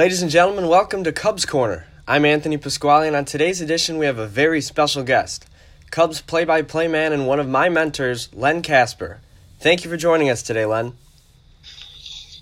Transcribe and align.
Ladies 0.00 0.22
and 0.22 0.30
gentlemen, 0.30 0.66
welcome 0.66 1.04
to 1.04 1.12
Cubs 1.12 1.44
Corner. 1.44 1.86
I'm 2.08 2.24
Anthony 2.24 2.56
Pasquale, 2.56 3.06
and 3.06 3.14
on 3.14 3.26
today's 3.26 3.60
edition, 3.60 3.98
we 3.98 4.06
have 4.06 4.16
a 4.16 4.26
very 4.26 4.62
special 4.62 5.02
guest 5.02 5.44
Cubs 5.90 6.22
play 6.22 6.46
by 6.46 6.62
play 6.62 6.88
man 6.88 7.12
and 7.12 7.26
one 7.26 7.38
of 7.38 7.46
my 7.46 7.68
mentors, 7.68 8.32
Len 8.32 8.62
Kasper. 8.62 9.20
Thank 9.58 9.84
you 9.84 9.90
for 9.90 9.98
joining 9.98 10.30
us 10.30 10.42
today, 10.42 10.64
Len. 10.64 10.94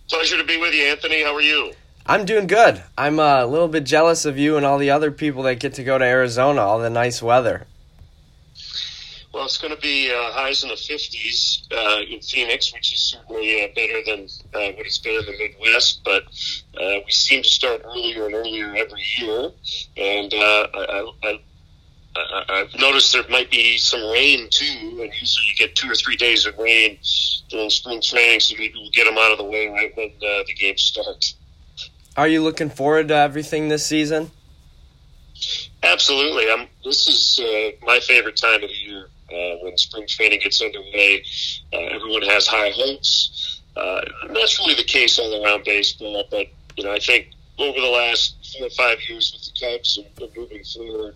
Pleasure 0.08 0.36
to 0.36 0.44
be 0.44 0.56
with 0.60 0.72
you, 0.72 0.84
Anthony. 0.84 1.24
How 1.24 1.34
are 1.34 1.40
you? 1.40 1.72
I'm 2.06 2.24
doing 2.24 2.46
good. 2.46 2.81
I'm 2.97 3.19
uh, 3.19 3.42
a 3.42 3.47
little 3.49 3.67
bit 3.67 3.83
jealous 3.83 4.25
of 4.25 4.38
you 4.38 4.56
and 4.56 4.65
all 4.65 4.79
the 4.79 4.90
other 4.90 5.11
people 5.11 5.43
that 5.43 5.59
get 5.59 5.75
to 5.75 5.83
go 5.83 5.99
to 5.99 6.04
Arizona, 6.04 6.61
all 6.61 6.79
the 6.79 6.88
nice 6.88 7.21
weather. 7.21 7.67
Well, 9.38 9.46
it's 9.46 9.56
going 9.56 9.72
to 9.72 9.80
be 9.80 10.10
uh, 10.12 10.32
highs 10.32 10.64
in 10.64 10.68
the 10.68 10.74
50s 10.74 11.72
uh, 11.72 12.02
in 12.12 12.20
Phoenix, 12.20 12.74
which 12.74 12.92
is 12.92 12.98
certainly 12.98 13.62
uh, 13.62 13.68
better 13.72 14.02
than 14.04 14.26
uh, 14.52 14.74
what 14.74 14.84
it's 14.84 14.98
been 14.98 15.14
in 15.14 15.26
the 15.26 15.38
Midwest. 15.38 16.00
But 16.05 16.24
uh, 16.77 16.98
we 17.06 17.12
seem 17.12 17.45
to 17.45 17.48
start 17.48 17.82
earlier 17.84 18.27
and 18.27 18.34
earlier 18.34 18.74
every 18.74 19.05
year, 19.16 19.52
and 19.96 20.34
uh, 20.34 20.66
I, 20.74 21.12
I, 21.23 21.41
I, 22.16 22.45
I've 22.48 22.80
noticed 22.80 23.12
there 23.12 23.23
might 23.30 23.48
be 23.48 23.79
some 23.79 24.10
rain 24.10 24.48
too. 24.51 24.98
And 25.02 25.12
usually, 25.20 25.46
you 25.46 25.55
get 25.57 25.77
two 25.77 25.88
or 25.88 25.95
three 25.95 26.16
days 26.16 26.45
of 26.45 26.59
rain 26.59 26.98
during 27.48 27.70
spring 27.70 28.01
training, 28.02 28.41
so 28.41 28.57
maybe 28.59 28.74
we'll 28.74 28.91
get 28.91 29.05
them 29.05 29.18
out 29.18 29.30
of 29.30 29.38
the 29.38 29.45
way 29.45 29.68
right 29.68 29.96
when 29.96 30.09
uh, 30.09 30.43
the 30.48 30.55
game 30.55 30.77
starts. 30.77 31.37
Are 32.16 32.27
you 32.27 32.43
looking 32.43 32.70
forward 32.70 33.07
to 33.07 33.15
everything 33.15 33.68
this 33.68 33.87
season? 33.87 34.32
Absolutely. 35.84 36.51
I'm, 36.51 36.66
this 36.82 37.07
is 37.07 37.38
uh, 37.38 37.87
my 37.87 38.01
favorite 38.01 38.37
time 38.37 38.65
of 38.65 38.68
the 38.68 38.74
year 38.74 39.07
when 39.69 39.79
spring 39.79 40.07
training 40.07 40.41
gets 40.41 40.61
underway. 40.61 41.23
Uh, 41.73 41.95
everyone 41.97 42.23
has 42.23 42.47
high 42.47 42.71
hopes. 42.75 43.61
Uh, 43.77 44.01
that's 44.33 44.59
really 44.59 44.75
the 44.75 44.85
case 44.85 45.19
all 45.19 45.45
around 45.45 45.65
baseball. 45.65 46.25
But 46.31 46.47
you 46.77 46.85
know, 46.85 46.93
I 46.93 46.99
think 46.99 47.29
over 47.59 47.81
the 47.81 47.87
last 47.87 48.35
four 48.57 48.67
or 48.67 48.71
five 48.71 48.99
years 49.09 49.33
with 49.33 49.45
the 49.45 49.77
Cubs 49.77 49.99
and, 49.99 50.37
moving 50.37 50.65
forward, 50.65 51.15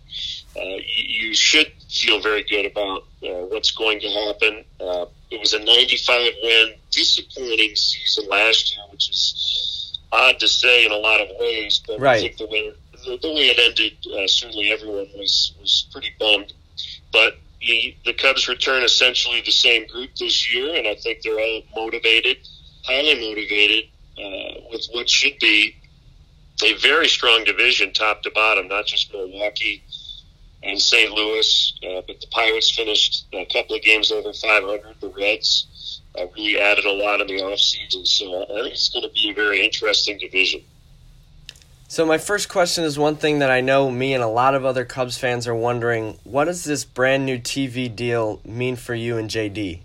uh, 0.56 0.60
you, 0.60 1.28
you 1.28 1.34
should 1.34 1.72
feel 1.88 2.20
very 2.20 2.42
good 2.44 2.66
about 2.66 3.02
uh, 3.24 3.46
what's 3.48 3.70
going 3.70 4.00
to 4.00 4.08
happen. 4.08 4.64
Uh, 4.80 5.06
it 5.30 5.40
was 5.40 5.54
a 5.54 5.58
95 5.58 6.32
win, 6.42 6.74
disappointing 6.90 7.74
season 7.74 8.28
last 8.28 8.74
year, 8.74 8.84
which 8.90 9.08
is 9.08 9.98
odd 10.12 10.38
to 10.40 10.48
say 10.48 10.84
in 10.84 10.92
a 10.92 10.96
lot 10.96 11.20
of 11.20 11.28
ways. 11.40 11.80
But 11.86 12.00
Right. 12.00 12.18
I 12.18 12.20
think 12.20 12.36
the 12.36 12.46
way 12.46 12.72
the, 13.04 13.18
the 13.20 13.28
way 13.28 13.48
it 13.50 13.58
ended, 13.58 13.96
uh, 14.12 14.28
certainly 14.28 14.70
everyone 14.70 15.08
was 15.16 15.54
was 15.60 15.86
pretty 15.90 16.12
bummed. 16.18 16.52
But 17.12 17.38
the, 17.62 17.96
the 18.04 18.12
Cubs 18.12 18.48
return 18.48 18.82
essentially 18.82 19.40
the 19.44 19.52
same 19.52 19.86
group 19.86 20.10
this 20.16 20.52
year, 20.52 20.74
and 20.74 20.86
I 20.86 20.94
think 20.96 21.22
they're 21.22 21.38
all 21.38 21.62
motivated, 21.74 22.38
highly 22.84 23.14
motivated, 23.14 23.84
uh, 24.18 24.60
with 24.70 24.86
what 24.92 25.08
should 25.08 25.38
be 25.40 25.76
a 26.64 26.74
very 26.74 27.08
strong 27.08 27.44
division, 27.44 27.92
top 27.92 28.22
to 28.22 28.30
bottom. 28.30 28.68
Not 28.68 28.86
just 28.86 29.12
Milwaukee 29.12 29.82
and 30.62 30.80
St. 30.80 31.10
Louis, 31.12 31.72
uh, 31.84 32.02
but 32.06 32.20
the 32.20 32.26
Pirates 32.30 32.70
finished 32.70 33.26
a 33.32 33.46
couple 33.46 33.76
of 33.76 33.82
games 33.82 34.12
over 34.12 34.32
500. 34.32 34.96
The 35.00 35.08
Reds 35.08 36.00
uh, 36.18 36.26
really 36.36 36.60
added 36.60 36.84
a 36.84 36.92
lot 36.92 37.20
in 37.20 37.26
the 37.26 37.42
offseason, 37.42 38.06
so 38.06 38.42
I 38.42 38.62
think 38.62 38.74
it's 38.74 38.88
going 38.90 39.02
to 39.02 39.12
be 39.12 39.30
a 39.30 39.34
very 39.34 39.64
interesting 39.64 40.18
division. 40.18 40.62
So, 41.92 42.06
my 42.06 42.16
first 42.16 42.48
question 42.48 42.84
is 42.84 42.98
one 42.98 43.16
thing 43.16 43.40
that 43.40 43.50
I 43.50 43.60
know 43.60 43.90
me 43.90 44.14
and 44.14 44.22
a 44.22 44.26
lot 44.26 44.54
of 44.54 44.64
other 44.64 44.82
Cubs 44.82 45.18
fans 45.18 45.46
are 45.46 45.54
wondering 45.54 46.18
what 46.24 46.46
does 46.46 46.64
this 46.64 46.86
brand 46.86 47.26
new 47.26 47.38
TV 47.38 47.94
deal 47.94 48.40
mean 48.46 48.76
for 48.76 48.94
you 48.94 49.18
and 49.18 49.28
JD? 49.28 49.80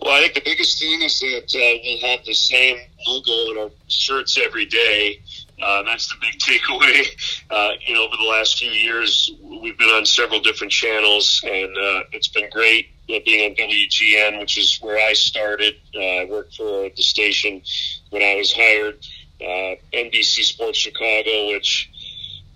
Well, 0.00 0.12
I 0.12 0.20
think 0.20 0.34
the 0.34 0.42
biggest 0.44 0.78
thing 0.78 1.02
is 1.02 1.18
that 1.18 1.52
uh, 1.52 1.80
we'll 1.82 2.08
have 2.08 2.24
the 2.24 2.34
same 2.34 2.78
logo 3.04 3.32
on 3.32 3.58
our 3.64 3.70
shirts 3.88 4.38
every 4.38 4.66
day. 4.66 5.20
Uh, 5.60 5.82
that's 5.82 6.06
the 6.06 6.14
big 6.20 6.38
takeaway. 6.38 7.08
Uh, 7.48 7.70
you 7.86 7.94
know, 7.94 8.04
over 8.04 8.16
the 8.16 8.28
last 8.28 8.58
few 8.58 8.70
years, 8.70 9.30
we've 9.40 9.78
been 9.78 9.88
on 9.88 10.04
several 10.04 10.40
different 10.40 10.72
channels, 10.72 11.40
and 11.44 11.76
uh, 11.76 12.02
it's 12.10 12.26
been 12.26 12.50
great 12.50 12.88
being 13.06 13.50
on 13.50 13.56
WGN, 13.56 14.40
which 14.40 14.58
is 14.58 14.78
where 14.80 14.98
I 14.98 15.12
started. 15.12 15.76
Uh, 15.94 16.00
I 16.00 16.24
worked 16.24 16.56
for 16.56 16.88
the 16.94 17.02
station 17.02 17.62
when 18.10 18.22
I 18.22 18.34
was 18.34 18.52
hired. 18.52 18.98
Uh, 19.40 19.76
NBC 19.92 20.44
Sports 20.44 20.78
Chicago, 20.78 21.48
which 21.48 21.90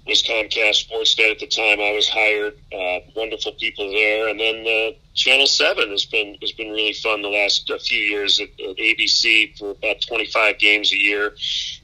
was 0.06 0.22
Comcast 0.22 0.88
Sportsnet 0.88 1.30
at 1.30 1.38
the 1.38 1.46
time 1.46 1.80
I 1.80 1.92
was 1.92 2.08
hired. 2.08 2.54
Uh, 2.72 3.00
wonderful 3.14 3.52
people 3.52 3.90
there, 3.90 4.28
and 4.28 4.40
then 4.40 4.66
uh, 4.66 4.96
Channel 5.14 5.46
Seven 5.46 5.90
has 5.90 6.04
been 6.04 6.36
has 6.40 6.52
been 6.52 6.70
really 6.70 6.94
fun 6.94 7.22
the 7.22 7.28
last 7.28 7.70
uh, 7.70 7.78
few 7.78 7.98
years 7.98 8.40
at, 8.40 8.48
at 8.48 8.76
ABC 8.76 9.56
for 9.58 9.70
about 9.70 10.00
twenty 10.00 10.26
five 10.26 10.58
games 10.58 10.92
a 10.92 10.98
year. 10.98 11.30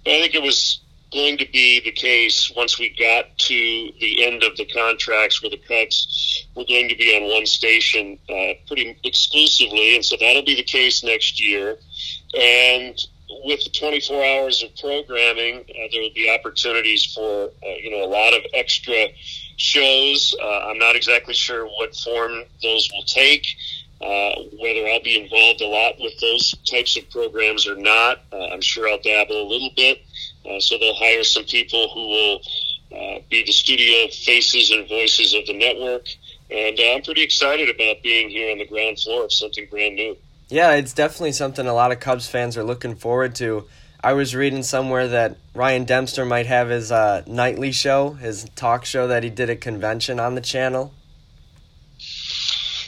But 0.05 0.15
I 0.15 0.21
think 0.21 0.35
it 0.35 0.43
was 0.43 0.81
going 1.13 1.39
to 1.39 1.47
be 1.53 1.81
the 1.81 1.93
case 1.93 2.53
once 2.57 2.79
we 2.79 2.91
got 2.91 3.39
to 3.39 3.91
the 4.01 4.25
end 4.25 4.43
of 4.43 4.57
the 4.57 4.67
contracts 4.67 5.41
where 5.41 5.51
the 5.51 5.59
Cubs 5.69 6.47
were 6.57 6.65
going 6.65 6.89
to 6.89 6.97
be 6.97 7.17
on 7.17 7.31
one 7.31 7.47
station 7.47 8.19
uh, 8.29 8.55
pretty 8.67 8.99
exclusively, 9.05 9.95
and 9.95 10.05
so 10.05 10.17
that'll 10.19 10.43
be 10.43 10.57
the 10.57 10.65
case 10.65 11.05
next 11.05 11.41
year. 11.41 11.79
And 12.37 12.99
with 13.45 13.65
the 13.65 13.71
24 13.71 14.25
hours 14.25 14.63
of 14.63 14.75
programming, 14.77 15.61
uh, 15.61 15.89
there 15.93 16.01
will 16.01 16.15
be 16.15 16.31
opportunities 16.31 17.13
for 17.13 17.47
uh, 17.47 17.75
you 17.81 17.91
know 17.91 18.05
a 18.05 18.11
lot 18.11 18.35
of 18.35 18.43
extra 18.55 19.09
shows. 19.57 20.35
Uh, 20.41 20.69
I'm 20.69 20.79
not 20.79 20.97
exactly 20.97 21.35
sure 21.35 21.67
what 21.67 21.95
form 21.97 22.45
those 22.63 22.91
will 22.93 23.05
take. 23.05 23.47
Uh, 24.01 24.43
whether 24.61 24.87
I'll 24.89 25.03
be 25.03 25.21
involved 25.23 25.63
a 25.63 25.67
lot 25.67 25.95
with 25.99 26.19
those 26.21 26.55
types 26.71 26.97
of 26.99 27.09
programs 27.11 27.67
or 27.67 27.77
not, 27.77 28.19
uh, 28.31 28.49
I'm 28.49 28.61
sure 28.61 28.89
I'll 28.89 29.01
dabble 29.01 29.41
a 29.41 29.49
little 29.49 29.71
bit. 29.75 30.03
Uh, 30.45 30.61
so 30.61 30.77
they'll 30.79 30.95
hire 30.95 31.25
some 31.25 31.45
people 31.45 31.89
who 31.95 32.09
will 32.09 32.41
be 33.31 33.43
the 33.45 33.53
studio 33.53 34.07
faces 34.09 34.71
and 34.71 34.89
voices 34.89 35.35
of 35.35 35.45
the 35.47 35.55
network. 35.55 36.07
And 36.51 36.79
I'm 36.79 37.03
pretty 37.03 37.23
excited 37.23 37.69
about 37.69 38.03
being 38.03 38.29
here 38.29 38.53
on 38.53 38.59
the 38.59 38.67
ground 38.67 39.01
floor 39.01 39.25
of 39.25 39.33
something 39.33 39.67
brand 39.69 39.97
new. 39.97 40.17
Yeah, 40.49 40.75
it's 40.75 40.93
definitely 40.93 41.33
something 41.33 41.67
a 41.67 41.75
lot 41.75 41.91
of 41.91 41.99
Cubs 41.99 42.29
fans 42.29 42.57
are 42.57 42.63
looking 42.63 42.95
forward 42.95 43.35
to. 43.37 43.67
I 44.03 44.13
was 44.13 44.37
reading 44.37 44.63
somewhere 44.63 45.09
that 45.09 45.39
Ryan 45.55 45.85
Dempster 45.85 46.25
might 46.25 46.47
have 46.47 46.69
his 46.69 46.93
uh, 46.93 47.25
nightly 47.27 47.73
show, 47.73 48.13
his 48.13 48.49
talk 48.55 48.85
show 48.85 49.09
that 49.09 49.25
he 49.25 49.31
did 49.31 49.51
at 49.51 49.61
convention 49.61 50.21
on 50.21 50.37
the 50.37 50.41
channel. 50.41 50.95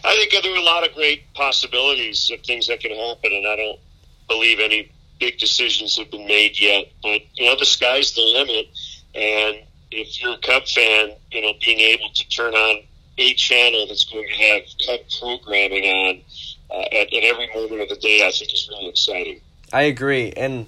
I 0.05 0.15
think 0.15 0.31
there 0.31 0.53
are 0.53 0.57
a 0.57 0.63
lot 0.63 0.87
of 0.87 0.95
great 0.95 1.33
possibilities 1.35 2.31
of 2.33 2.41
things 2.43 2.69
that 2.69 2.79
can 2.79 2.93
happen, 2.93 3.33
and 3.33 3.47
I 3.49 3.57
don't 3.57 3.81
believe 4.29 4.61
any 4.61 4.93
big 5.19 5.39
decisions 5.39 5.97
have 5.97 6.13
been 6.13 6.27
made 6.27 6.61
yet. 6.61 6.85
But 7.03 7.23
you 7.35 7.47
know, 7.47 7.57
the 7.59 7.67
sky's 7.67 8.13
the 8.15 8.23
limit, 8.23 8.69
and 9.17 9.67
if 9.91 10.23
you're 10.23 10.35
a 10.35 10.39
Cub 10.39 10.69
fan, 10.69 11.17
you 11.33 11.43
know, 11.43 11.55
being 11.65 11.81
able 11.81 12.11
to 12.15 12.29
turn 12.29 12.55
on 12.55 12.85
a 13.19 13.35
channel 13.35 13.87
that's 13.89 14.05
going 14.05 14.29
to 14.29 14.35
have 14.35 14.63
Cub 14.87 15.01
programming 15.19 15.85
on 15.85 16.23
uh, 16.71 16.81
at, 16.81 17.13
at 17.13 17.25
every 17.25 17.49
moment 17.55 17.83
of 17.83 17.89
the 17.89 17.97
day, 17.97 18.27
I 18.27 18.31
think 18.31 18.53
is 18.53 18.69
really 18.71 18.89
exciting. 18.89 19.41
I 19.73 19.83
agree. 19.83 20.33
And 20.37 20.67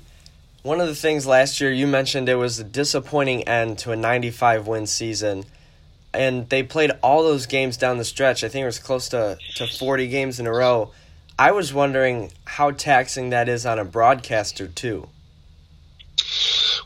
one 0.62 0.81
of 0.81 0.88
the 0.88 0.94
things 0.94 1.27
last 1.27 1.61
year 1.61 1.71
you 1.71 1.87
mentioned 1.87 2.28
it 2.28 2.34
was 2.34 2.59
a 2.59 2.65
disappointing 2.65 3.47
end 3.49 3.78
to 3.78 3.93
a 3.93 3.97
95 3.97 4.66
win 4.66 4.87
season. 4.87 5.44
And 6.12 6.49
they 6.49 6.62
played 6.62 6.91
all 7.03 7.22
those 7.22 7.47
games 7.47 7.77
down 7.77 7.99
the 7.99 8.05
stretch. 8.05 8.43
I 8.43 8.49
think 8.49 8.65
it 8.65 8.66
was 8.66 8.81
close 8.81 9.09
to, 9.11 9.38
to 9.55 9.66
40 9.66 10.09
games 10.09 10.41
in 10.41 10.47
a 10.47 10.53
row. 10.53 10.91
I 11.38 11.53
was 11.53 11.72
wondering 11.72 12.32
how 12.44 12.72
taxing 12.72 13.31
that 13.31 13.49
is 13.49 13.65
on 13.65 13.78
a 13.78 13.84
broadcaster, 13.84 14.67
too. 14.69 15.09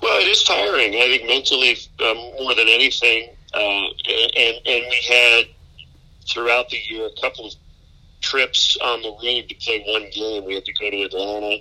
Well, 0.03 0.21
it 0.21 0.29
is 0.29 0.45
tiring. 0.45 0.95
I 0.95 1.07
think 1.07 1.27
mentally 1.27 1.77
um, 2.01 2.17
more 2.43 2.55
than 2.55 2.69
anything, 2.69 3.31
uh, 3.53 3.59
and 3.59 4.57
and 4.67 4.85
we 4.91 5.01
had 5.09 5.47
throughout 6.31 6.69
the 6.69 6.79
year 6.89 7.07
a 7.07 7.21
couple 7.21 7.47
of 7.47 7.55
trips 8.25 8.79
on 8.83 9.03
the 9.03 9.11
road 9.11 9.49
to 9.49 9.55
play 9.57 9.85
one 9.87 10.09
game. 10.11 10.45
We 10.45 10.55
had 10.55 10.65
to 10.65 10.73
go 10.73 10.91
to 10.91 11.03
Atlanta 11.03 11.59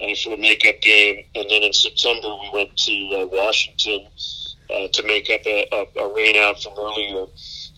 uh, 0.00 0.14
for 0.22 0.34
a 0.34 0.36
makeup 0.36 0.80
game, 0.80 1.24
and 1.34 1.50
then 1.50 1.62
in 1.64 1.72
September 1.72 2.28
we 2.28 2.50
went 2.52 2.76
to 2.76 2.92
uh, 2.92 3.26
Washington 3.26 4.06
uh, 4.70 4.88
to 4.92 5.02
make 5.02 5.28
up 5.28 5.40
a, 5.44 5.66
a, 5.72 6.04
a 6.04 6.14
rain 6.14 6.36
out 6.36 6.62
from 6.62 6.74
earlier, 6.78 7.26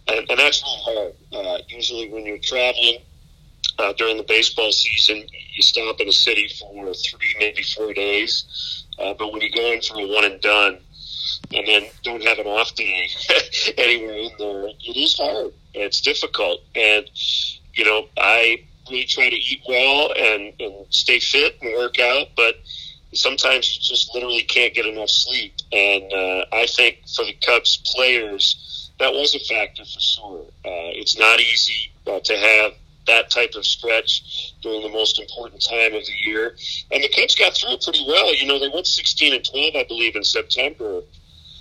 and, 0.09 0.27
and 0.29 0.39
that's 0.39 0.63
really 0.63 0.83
hard. 0.85 1.15
Uh, 1.33 1.59
usually, 1.69 2.11
when 2.11 2.27
you're 2.27 2.39
traveling 2.39 2.99
uh, 3.79 3.93
during 3.95 4.19
the 4.19 4.25
baseball 4.25 4.71
season, 4.71 5.25
you 5.55 5.63
stop 5.63 5.99
in 6.01 6.09
a 6.09 6.13
city 6.13 6.49
for 6.59 6.93
three, 6.95 7.37
maybe 7.39 7.63
four 7.63 7.95
days. 7.95 8.85
Uh, 8.99 9.15
but 9.15 9.33
when 9.33 9.41
you 9.41 9.51
go 9.51 9.73
in 9.73 9.81
for 9.81 9.99
a 9.99 10.07
one 10.07 10.25
and 10.25 10.41
done, 10.43 10.79
and 11.55 11.67
then 11.67 11.85
don't 12.03 12.23
have 12.23 12.39
an 12.39 12.47
off 12.47 12.75
day 12.75 13.09
anywhere 13.79 14.15
in 14.15 14.31
there, 14.39 14.67
it 14.69 14.97
is 14.97 15.17
hard. 15.17 15.53
It's 15.73 16.01
difficult, 16.03 16.61
and 16.75 17.09
you 17.75 17.85
know 17.85 18.09
I 18.17 18.65
really 18.91 19.05
try 19.05 19.29
to 19.29 19.37
eat 19.37 19.63
well 19.69 20.13
and, 20.17 20.53
and 20.59 20.87
stay 20.91 21.21
fit 21.21 21.59
and 21.63 21.73
work 21.75 21.99
out, 21.99 22.29
but 22.37 22.57
sometimes 23.13 23.75
you 23.75 23.83
just 23.83 24.15
literally 24.15 24.43
can't 24.43 24.75
get 24.75 24.87
enough 24.87 25.11
sleep. 25.11 25.55
And 25.73 26.13
uh, 26.13 26.45
I 26.53 26.67
think 26.67 26.99
for 27.15 27.25
the 27.25 27.37
Cubs 27.45 27.79
players, 27.95 28.91
that 28.99 29.13
was 29.13 29.35
a 29.35 29.41
factor 29.41 29.85
for 29.85 30.01
sure. 30.01 30.45
Uh, 30.65 30.93
it's 30.95 31.19
not 31.19 31.41
easy 31.41 31.93
uh, 32.07 32.21
to 32.21 32.37
have 32.37 32.73
that 33.07 33.31
type 33.31 33.55
of 33.57 33.65
stretch 33.65 34.55
during 34.63 34.83
the 34.83 34.89
most 34.89 35.19
important 35.19 35.63
time 35.63 35.95
of 35.95 36.05
the 36.05 36.13
year. 36.25 36.55
And 36.93 37.03
the 37.03 37.09
Cubs 37.09 37.35
got 37.35 37.57
through 37.57 37.73
it 37.73 37.83
pretty 37.83 38.05
well. 38.07 38.35
You 38.35 38.47
know, 38.47 38.59
they 38.59 38.69
went 38.69 38.87
16 38.87 39.35
and 39.35 39.45
12, 39.45 39.77
I 39.77 39.85
believe, 39.85 40.17
in 40.17 40.25
September. 40.25 41.03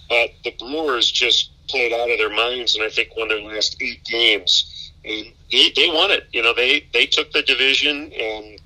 But 0.10 0.32
the 0.44 0.52
Brewers 0.60 1.10
just 1.10 1.52
played 1.68 1.94
out 1.94 2.10
of 2.10 2.18
their 2.18 2.34
minds, 2.34 2.76
and 2.76 2.84
I 2.84 2.90
think 2.90 3.16
won 3.16 3.28
their 3.30 3.42
last 3.42 3.82
eight 3.82 4.04
games. 4.04 4.92
And 5.06 5.34
they, 5.52 5.72
they 5.76 5.90
won 5.90 6.12
it. 6.12 6.28
You 6.32 6.44
know, 6.44 6.54
they, 6.54 6.88
they 6.94 7.06
took 7.06 7.32
the 7.32 7.42
division, 7.42 8.12
and 8.14 8.60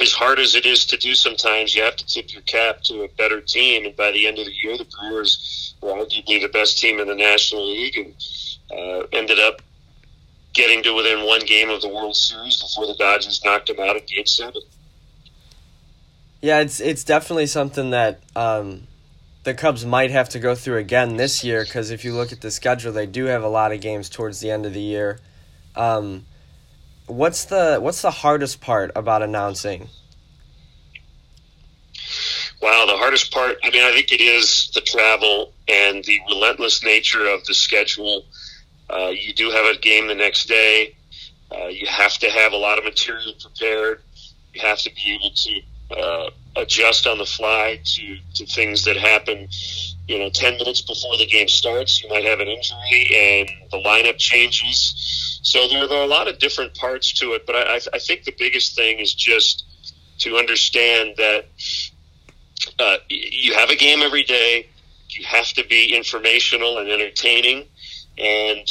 as 0.00 0.12
hard 0.12 0.38
as 0.38 0.54
it 0.54 0.66
is 0.66 0.84
to 0.86 0.96
do 0.96 1.14
sometimes, 1.14 1.74
you 1.74 1.82
have 1.82 1.96
to 1.96 2.06
tip 2.06 2.32
your 2.32 2.42
cap 2.42 2.82
to 2.84 3.02
a 3.02 3.08
better 3.08 3.40
team. 3.40 3.86
And 3.86 3.96
by 3.96 4.10
the 4.12 4.26
end 4.26 4.38
of 4.38 4.46
the 4.46 4.52
year, 4.52 4.76
the 4.78 4.84
Brewers 4.84 5.74
were 5.80 5.92
arguably 5.92 6.40
the 6.40 6.50
best 6.52 6.78
team 6.78 7.00
in 7.00 7.08
the 7.08 7.14
National 7.14 7.66
League 7.66 7.96
and 7.96 8.14
uh, 8.72 9.06
ended 9.12 9.38
up 9.38 9.62
getting 10.52 10.82
to 10.82 10.94
within 10.94 11.26
one 11.26 11.40
game 11.46 11.70
of 11.70 11.80
the 11.80 11.88
World 11.88 12.16
Series 12.16 12.60
before 12.60 12.86
the 12.86 12.94
Dodgers 12.94 13.40
knocked 13.44 13.68
them 13.68 13.80
out 13.80 13.96
at 13.96 14.06
Game 14.06 14.26
Seven. 14.26 14.62
Yeah, 16.42 16.60
it's 16.60 16.80
it's 16.80 17.04
definitely 17.04 17.46
something 17.46 17.90
that 17.90 18.20
um, 18.34 18.86
the 19.44 19.54
Cubs 19.54 19.84
might 19.84 20.10
have 20.10 20.28
to 20.30 20.38
go 20.38 20.54
through 20.54 20.78
again 20.78 21.16
this 21.16 21.44
year 21.44 21.64
because 21.64 21.90
if 21.90 22.04
you 22.04 22.14
look 22.14 22.32
at 22.32 22.40
the 22.40 22.50
schedule, 22.50 22.92
they 22.92 23.06
do 23.06 23.26
have 23.26 23.42
a 23.42 23.48
lot 23.48 23.72
of 23.72 23.80
games 23.80 24.08
towards 24.08 24.40
the 24.40 24.50
end 24.50 24.64
of 24.64 24.72
the 24.72 24.80
year. 24.80 25.20
Um, 25.80 26.26
what's 27.06 27.46
the 27.46 27.78
what's 27.80 28.02
the 28.02 28.10
hardest 28.10 28.60
part 28.60 28.92
about 28.94 29.22
announcing? 29.22 29.88
Wow, 32.60 32.84
the 32.86 32.98
hardest 32.98 33.32
part. 33.32 33.56
I 33.64 33.70
mean, 33.70 33.82
I 33.82 33.92
think 33.92 34.12
it 34.12 34.20
is 34.20 34.70
the 34.74 34.82
travel 34.82 35.54
and 35.68 36.04
the 36.04 36.20
relentless 36.28 36.84
nature 36.84 37.26
of 37.26 37.46
the 37.46 37.54
schedule. 37.54 38.26
Uh, 38.90 39.08
you 39.08 39.32
do 39.32 39.50
have 39.50 39.74
a 39.74 39.78
game 39.78 40.08
the 40.08 40.14
next 40.14 40.48
day. 40.48 40.94
Uh, 41.50 41.68
you 41.68 41.86
have 41.86 42.12
to 42.18 42.28
have 42.28 42.52
a 42.52 42.58
lot 42.58 42.76
of 42.76 42.84
material 42.84 43.32
prepared. 43.40 44.02
You 44.52 44.60
have 44.60 44.80
to 44.80 44.90
be 44.94 45.14
able 45.14 45.30
to 45.30 45.98
uh, 45.98 46.30
adjust 46.56 47.06
on 47.06 47.16
the 47.16 47.24
fly 47.24 47.80
to, 47.82 48.18
to 48.34 48.44
things 48.44 48.84
that 48.84 48.98
happen. 48.98 49.48
You 50.08 50.18
know, 50.18 50.28
10 50.28 50.58
minutes 50.58 50.82
before 50.82 51.16
the 51.16 51.26
game 51.26 51.48
starts, 51.48 52.02
you 52.02 52.10
might 52.10 52.24
have 52.24 52.40
an 52.40 52.48
injury 52.48 53.16
and 53.16 53.70
the 53.70 53.78
lineup 53.78 54.18
changes. 54.18 55.19
So 55.42 55.66
there, 55.68 55.82
are 55.82 56.02
a 56.02 56.06
lot 56.06 56.28
of 56.28 56.38
different 56.38 56.74
parts 56.74 57.12
to 57.14 57.32
it, 57.32 57.46
but 57.46 57.56
I, 57.56 57.80
I 57.94 57.98
think 57.98 58.24
the 58.24 58.34
biggest 58.38 58.76
thing 58.76 58.98
is 58.98 59.14
just 59.14 59.64
to 60.18 60.36
understand 60.36 61.14
that 61.16 61.46
uh, 62.78 62.96
you 63.08 63.54
have 63.54 63.70
a 63.70 63.76
game 63.76 64.00
every 64.02 64.22
day. 64.22 64.68
You 65.08 65.24
have 65.24 65.48
to 65.54 65.64
be 65.66 65.96
informational 65.96 66.78
and 66.78 66.88
entertaining, 66.88 67.66
and 68.18 68.66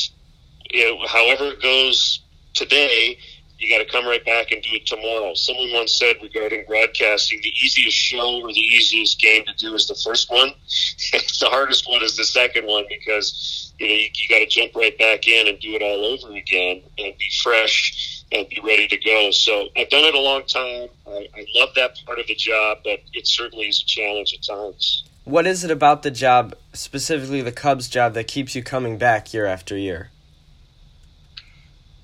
you 0.72 0.86
know, 0.86 1.08
however 1.08 1.48
it 1.48 1.62
goes 1.62 2.22
today, 2.54 3.18
you 3.58 3.70
got 3.70 3.84
to 3.84 3.92
come 3.92 4.06
right 4.06 4.24
back 4.26 4.52
and 4.52 4.62
do 4.62 4.70
it 4.74 4.86
tomorrow. 4.86 5.34
Someone 5.34 5.72
once 5.74 5.94
said 5.94 6.16
regarding 6.22 6.66
broadcasting, 6.66 7.42
the 7.42 7.54
easiest 7.62 7.98
show 7.98 8.42
or 8.42 8.54
the 8.54 8.60
easiest 8.60 9.20
game 9.20 9.44
to 9.46 9.54
do 9.56 9.74
is 9.76 9.88
the 9.88 9.96
first 9.96 10.32
one. 10.32 10.50
the 11.12 11.50
hardest 11.50 11.90
one 11.90 12.02
is 12.04 12.16
the 12.16 12.24
second 12.24 12.66
one 12.66 12.86
because 12.88 13.69
you 13.80 13.88
know 13.88 13.94
you, 13.94 14.10
you 14.14 14.30
got 14.30 14.40
to 14.40 14.46
jump 14.46 14.76
right 14.76 14.98
back 14.98 15.28
in 15.28 15.48
and 15.48 15.60
do 15.60 15.74
it 15.74 15.82
all 15.82 16.06
over 16.06 16.36
again 16.36 16.82
and 16.98 17.18
be 17.18 17.32
fresh 17.42 18.24
and 18.32 18.48
be 18.50 18.60
ready 18.64 18.88
to 18.88 18.98
go. 18.98 19.32
So 19.32 19.70
I've 19.76 19.90
done 19.90 20.04
it 20.04 20.14
a 20.14 20.20
long 20.20 20.44
time. 20.46 20.90
I, 21.08 21.28
I 21.36 21.46
love 21.56 21.70
that 21.76 21.98
part 22.06 22.20
of 22.20 22.28
the 22.28 22.36
job, 22.36 22.80
but 22.84 23.00
it 23.14 23.28
certainly 23.28 23.68
is 23.68 23.82
a 23.82 23.86
challenge 23.86 24.34
at 24.34 24.44
times. 24.44 25.06
What 25.24 25.46
is 25.48 25.64
it 25.64 25.72
about 25.72 26.04
the 26.04 26.12
job, 26.12 26.56
specifically 26.74 27.42
the 27.42 27.52
Cubs 27.52 27.88
job, 27.88 28.14
that 28.14 28.28
keeps 28.28 28.56
you 28.56 28.64
coming 28.64 28.98
back 28.98 29.34
year 29.34 29.46
after 29.46 29.78
year? 29.78 30.10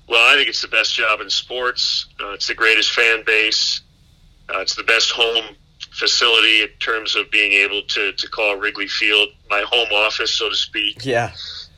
Well, 0.08 0.32
I 0.32 0.36
think 0.36 0.48
it's 0.48 0.62
the 0.62 0.68
best 0.68 0.94
job 0.94 1.20
in 1.20 1.30
sports. 1.30 2.06
Uh, 2.20 2.30
it's 2.30 2.46
the 2.46 2.54
greatest 2.54 2.92
fan 2.92 3.24
base. 3.26 3.80
Uh, 4.48 4.60
it's 4.60 4.76
the 4.76 4.84
best 4.84 5.10
home 5.10 5.56
facility 5.90 6.62
in 6.62 6.68
terms 6.78 7.16
of 7.16 7.30
being 7.30 7.52
able 7.52 7.82
to, 7.82 8.12
to 8.12 8.28
call 8.28 8.56
Wrigley 8.56 8.86
Field 8.86 9.30
my 9.50 9.64
home 9.66 9.88
office, 9.92 10.38
so 10.38 10.48
to 10.48 10.54
speak. 10.54 11.04
Yeah. 11.04 11.32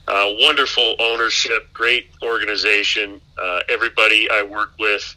Uh, 0.08 0.32
wonderful 0.40 0.96
ownership, 0.99 1.70
great 1.75 2.08
organization. 2.22 3.20
Uh, 3.37 3.60
everybody 3.69 4.28
I 4.31 4.43
work 4.43 4.70
with, 4.78 5.14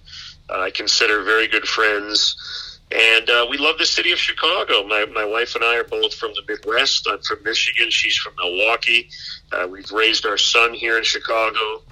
uh, 0.50 0.60
I 0.60 0.72
consider 0.72 1.24
very 1.24 1.48
good 1.48 1.66
friends. 1.66 2.80
And 2.92 3.30
uh, 3.30 3.48
we 3.50 3.58
love 3.58 3.78
the 3.78 3.86
city 3.86 4.12
of 4.12 4.20
Chicago. 4.20 4.86
My, 4.86 5.06
my 5.06 5.24
wife 5.24 5.56
and 5.56 5.64
I 5.64 5.78
are 5.78 5.86
both 5.86 6.14
from 6.14 6.32
the 6.36 6.42
Midwest. 6.46 7.08
I'm 7.10 7.22
from 7.22 7.42
Michigan. 7.42 7.90
She's 7.90 8.18
from 8.18 8.34
Milwaukee. 8.38 9.10
Uh, 9.54 9.66
we've 9.72 9.90
raised 9.92 10.26
our 10.26 10.38
son 10.38 10.74
here 10.74 10.98
in 10.98 11.04
Chicago 11.06 11.84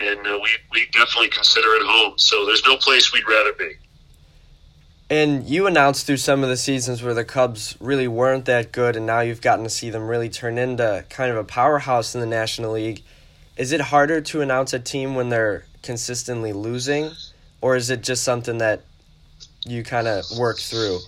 and 0.00 0.20
we 0.22 0.50
we 0.72 0.86
definitely 0.92 1.28
consider 1.28 1.68
it 1.74 1.82
home. 1.84 2.14
So 2.18 2.46
there's 2.46 2.64
no 2.64 2.76
place 2.76 3.12
we'd 3.12 3.28
rather 3.28 3.52
be. 3.52 3.72
And 5.10 5.48
you 5.48 5.66
announced 5.66 6.06
through 6.06 6.18
some 6.18 6.42
of 6.42 6.50
the 6.50 6.56
seasons 6.56 7.02
where 7.02 7.14
the 7.14 7.24
Cubs 7.24 7.76
really 7.80 8.08
weren't 8.08 8.44
that 8.44 8.72
good, 8.72 8.94
and 8.94 9.06
now 9.06 9.20
you've 9.20 9.40
gotten 9.40 9.64
to 9.64 9.70
see 9.70 9.88
them 9.88 10.06
really 10.06 10.28
turn 10.28 10.58
into 10.58 11.04
kind 11.08 11.30
of 11.30 11.38
a 11.38 11.44
powerhouse 11.44 12.14
in 12.14 12.20
the 12.20 12.26
National 12.26 12.72
League. 12.72 13.02
Is 13.56 13.72
it 13.72 13.80
harder 13.80 14.20
to 14.20 14.42
announce 14.42 14.74
a 14.74 14.78
team 14.78 15.14
when 15.14 15.30
they're 15.30 15.64
consistently 15.82 16.52
losing, 16.52 17.10
or 17.62 17.74
is 17.74 17.88
it 17.88 18.02
just 18.02 18.22
something 18.22 18.58
that 18.58 18.82
you 19.64 19.82
kind 19.82 20.06
of 20.06 20.24
work 20.38 20.58
through? 20.58 20.98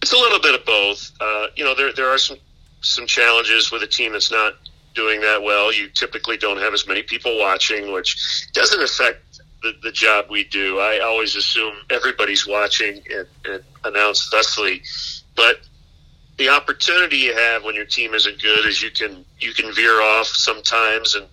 It's 0.00 0.12
a 0.12 0.16
little 0.16 0.40
bit 0.40 0.54
of 0.54 0.64
both. 0.64 1.10
Uh, 1.20 1.48
you 1.56 1.64
know, 1.64 1.74
there 1.74 1.92
there 1.92 2.08
are 2.08 2.18
some 2.18 2.38
some 2.80 3.06
challenges 3.06 3.72
with 3.72 3.82
a 3.82 3.86
team 3.88 4.12
that's 4.12 4.30
not 4.30 4.54
doing 4.94 5.20
that 5.22 5.42
well. 5.42 5.72
You 5.72 5.88
typically 5.88 6.36
don't 6.36 6.58
have 6.58 6.72
as 6.72 6.86
many 6.86 7.02
people 7.02 7.38
watching, 7.40 7.92
which 7.92 8.46
doesn't 8.52 8.80
affect 8.80 9.33
the, 9.64 9.72
the 9.82 9.90
job 9.90 10.26
we 10.30 10.44
do. 10.44 10.78
I 10.78 11.00
always 11.00 11.34
assume 11.34 11.74
everybody's 11.90 12.46
watching 12.46 13.02
and, 13.12 13.26
and 13.44 13.64
announce 13.84 14.28
thusly, 14.30 14.82
but 15.34 15.60
the 16.36 16.48
opportunity 16.48 17.16
you 17.16 17.34
have 17.34 17.64
when 17.64 17.74
your 17.74 17.84
team 17.84 18.14
isn't 18.14 18.40
good 18.42 18.66
is 18.66 18.82
you 18.82 18.90
can 18.90 19.24
you 19.38 19.52
can 19.52 19.72
veer 19.72 20.00
off 20.00 20.26
sometimes 20.26 21.14
and 21.14 21.26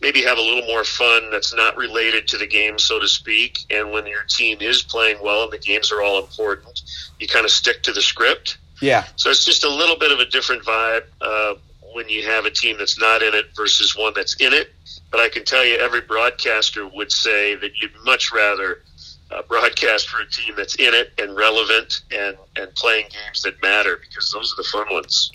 maybe 0.00 0.22
have 0.22 0.38
a 0.38 0.40
little 0.40 0.66
more 0.66 0.84
fun 0.84 1.30
that's 1.30 1.54
not 1.54 1.76
related 1.76 2.26
to 2.28 2.38
the 2.38 2.46
game, 2.46 2.78
so 2.78 2.98
to 2.98 3.06
speak. 3.06 3.58
And 3.70 3.92
when 3.92 4.06
your 4.06 4.24
team 4.24 4.58
is 4.60 4.82
playing 4.82 5.18
well 5.22 5.44
and 5.44 5.52
the 5.52 5.58
games 5.58 5.92
are 5.92 6.02
all 6.02 6.18
important, 6.18 6.82
you 7.20 7.28
kind 7.28 7.44
of 7.44 7.50
stick 7.50 7.82
to 7.84 7.92
the 7.92 8.02
script. 8.02 8.58
Yeah. 8.80 9.06
So 9.16 9.30
it's 9.30 9.44
just 9.44 9.64
a 9.64 9.68
little 9.68 9.96
bit 9.96 10.10
of 10.10 10.18
a 10.18 10.26
different 10.26 10.64
vibe. 10.64 11.04
Uh, 11.20 11.54
when 11.92 12.08
you 12.08 12.24
have 12.24 12.44
a 12.44 12.50
team 12.50 12.76
that's 12.78 12.98
not 12.98 13.22
in 13.22 13.34
it 13.34 13.46
versus 13.54 13.96
one 13.96 14.12
that's 14.14 14.34
in 14.36 14.52
it. 14.52 14.72
But 15.10 15.20
I 15.20 15.28
can 15.28 15.44
tell 15.44 15.64
you, 15.64 15.76
every 15.76 16.00
broadcaster 16.00 16.86
would 16.86 17.12
say 17.12 17.54
that 17.56 17.80
you'd 17.80 17.92
much 18.04 18.32
rather 18.32 18.82
uh, 19.30 19.42
broadcast 19.42 20.08
for 20.08 20.20
a 20.20 20.26
team 20.28 20.54
that's 20.56 20.74
in 20.76 20.94
it 20.94 21.12
and 21.18 21.36
relevant 21.36 22.02
and, 22.10 22.36
and 22.56 22.74
playing 22.74 23.06
games 23.10 23.42
that 23.42 23.60
matter 23.62 23.98
because 24.00 24.30
those 24.32 24.52
are 24.52 24.62
the 24.62 24.68
fun 24.68 24.94
ones. 24.94 25.32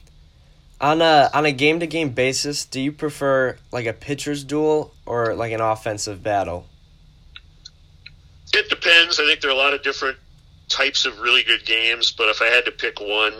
On 0.80 1.02
a 1.02 1.30
on 1.34 1.46
a 1.46 1.52
game 1.52 1.80
to 1.80 1.88
game 1.88 2.10
basis, 2.10 2.64
do 2.64 2.80
you 2.80 2.92
prefer 2.92 3.58
like 3.72 3.88
a 3.88 3.94
pitcher's 3.94 4.44
duel 4.44 4.94
or 5.08 5.34
like 5.34 5.52
an 5.52 5.62
offensive 5.62 6.22
battle? 6.22 6.68
It 8.54 8.70
depends. 8.70 9.20
I 9.20 9.26
think 9.26 9.42
there 9.42 9.50
are 9.50 9.54
a 9.54 9.58
lot 9.58 9.74
of 9.74 9.82
different 9.82 10.18
types 10.70 11.06
of 11.06 11.20
really 11.20 11.44
good 11.44 11.66
games, 11.66 12.12
but 12.12 12.30
if 12.30 12.42
I 12.42 12.46
had 12.46 12.66
to 12.66 12.72
pick 12.72 13.00
one, 13.00 13.34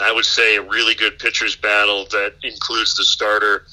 I 0.00 0.12
would 0.12 0.24
say 0.24 0.56
a 0.56 0.62
really 0.62 0.94
good 0.94 1.18
pitchers 1.18 1.56
battle 1.56 2.06
that 2.10 2.34
includes 2.42 2.94
the 2.96 3.04
starter 3.04 3.66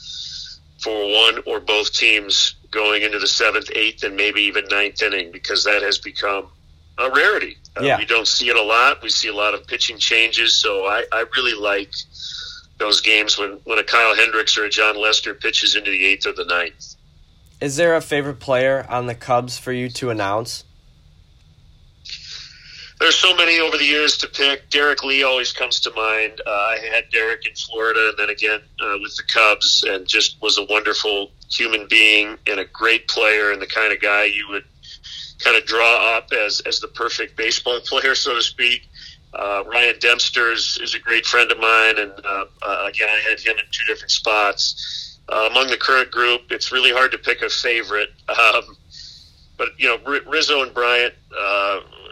for 0.81 1.11
one 1.11 1.43
or 1.45 1.59
both 1.59 1.93
teams 1.93 2.55
going 2.71 3.03
into 3.03 3.19
the 3.19 3.27
seventh, 3.27 3.69
eighth, 3.75 4.03
and 4.03 4.15
maybe 4.15 4.41
even 4.41 4.65
ninth 4.69 5.01
inning 5.01 5.31
because 5.31 5.63
that 5.63 5.81
has 5.81 5.97
become 5.97 6.47
a 6.97 7.09
rarity. 7.09 7.57
Uh. 7.75 7.95
We 7.97 8.05
don't 8.05 8.27
see 8.27 8.49
it 8.49 8.55
a 8.55 8.61
lot. 8.61 9.01
We 9.01 9.09
see 9.09 9.29
a 9.29 9.33
lot 9.33 9.53
of 9.53 9.65
pitching 9.67 9.97
changes. 9.97 10.55
So 10.55 10.85
I, 10.85 11.05
I 11.11 11.25
really 11.35 11.59
like 11.59 11.91
those 12.77 13.01
games 13.01 13.37
when, 13.37 13.59
when 13.63 13.79
a 13.79 13.83
Kyle 13.83 14.15
Hendricks 14.15 14.57
or 14.57 14.65
a 14.65 14.69
Jon 14.69 14.99
Lester 14.99 15.33
pitches 15.33 15.75
into 15.75 15.91
the 15.91 16.05
eighth 16.05 16.25
or 16.25 16.33
the 16.33 16.45
ninth. 16.45 16.95
Is 17.61 17.77
there 17.77 17.95
a 17.95 18.01
favorite 18.01 18.39
player 18.39 18.85
on 18.89 19.07
the 19.07 19.15
Cubs 19.15 19.57
for 19.57 19.71
you 19.71 19.89
to 19.91 20.09
announce? 20.09 20.65
There's 23.03 23.19
so 23.19 23.35
many 23.35 23.59
over 23.59 23.77
the 23.77 23.83
years 23.83 24.15
to 24.19 24.29
pick. 24.29 24.69
Derrek 24.69 25.03
Lee 25.03 25.23
always 25.23 25.51
comes 25.51 25.81
to 25.81 25.91
mind. 25.91 26.39
Uh, 26.47 26.49
I 26.49 26.77
had 26.89 27.09
Derrek 27.11 27.45
in 27.45 27.53
Florida, 27.53 27.99
and 28.07 28.17
then 28.17 28.29
again 28.29 28.61
uh, 28.79 28.95
with 29.01 29.13
the 29.17 29.23
Cubs, 29.23 29.83
and 29.85 30.07
just 30.07 30.41
was 30.41 30.57
a 30.57 30.63
wonderful 30.69 31.29
human 31.51 31.85
being 31.89 32.37
and 32.47 32.61
a 32.61 32.65
great 32.65 33.09
player, 33.09 33.51
and 33.51 33.61
the 33.61 33.67
kind 33.67 33.91
of 33.91 33.99
guy 33.99 34.23
you 34.23 34.47
would 34.47 34.63
kind 35.39 35.57
of 35.57 35.65
draw 35.65 36.15
up 36.15 36.31
as 36.31 36.61
as 36.61 36.79
the 36.79 36.87
perfect 36.87 37.35
baseball 37.35 37.81
player, 37.85 38.15
so 38.15 38.35
to 38.35 38.41
speak. 38.41 38.87
Uh, 39.33 39.65
Ryan 39.67 39.99
Dempster 39.99 40.53
is, 40.53 40.95
a 40.95 40.99
great 40.99 41.25
friend 41.25 41.51
of 41.51 41.59
mine, 41.59 41.99
and 41.99 42.13
uh, 42.23 42.45
uh, 42.61 42.85
again, 42.87 43.09
I 43.09 43.19
had 43.29 43.37
him 43.37 43.57
in 43.57 43.65
two 43.69 43.83
different 43.85 44.11
spots. 44.11 45.19
Uh, 45.27 45.49
among 45.51 45.67
the 45.67 45.75
current 45.75 46.09
group, 46.09 46.43
it's 46.51 46.71
really 46.71 46.93
hard 46.93 47.11
to 47.11 47.17
pick 47.17 47.41
a 47.41 47.49
favorite. 47.49 48.11
Um, 48.29 48.77
but 49.55 49.69
you 49.77 49.87
know, 49.87 50.21
Rizzo 50.25 50.63
and 50.63 50.73
Bryant 50.73 51.13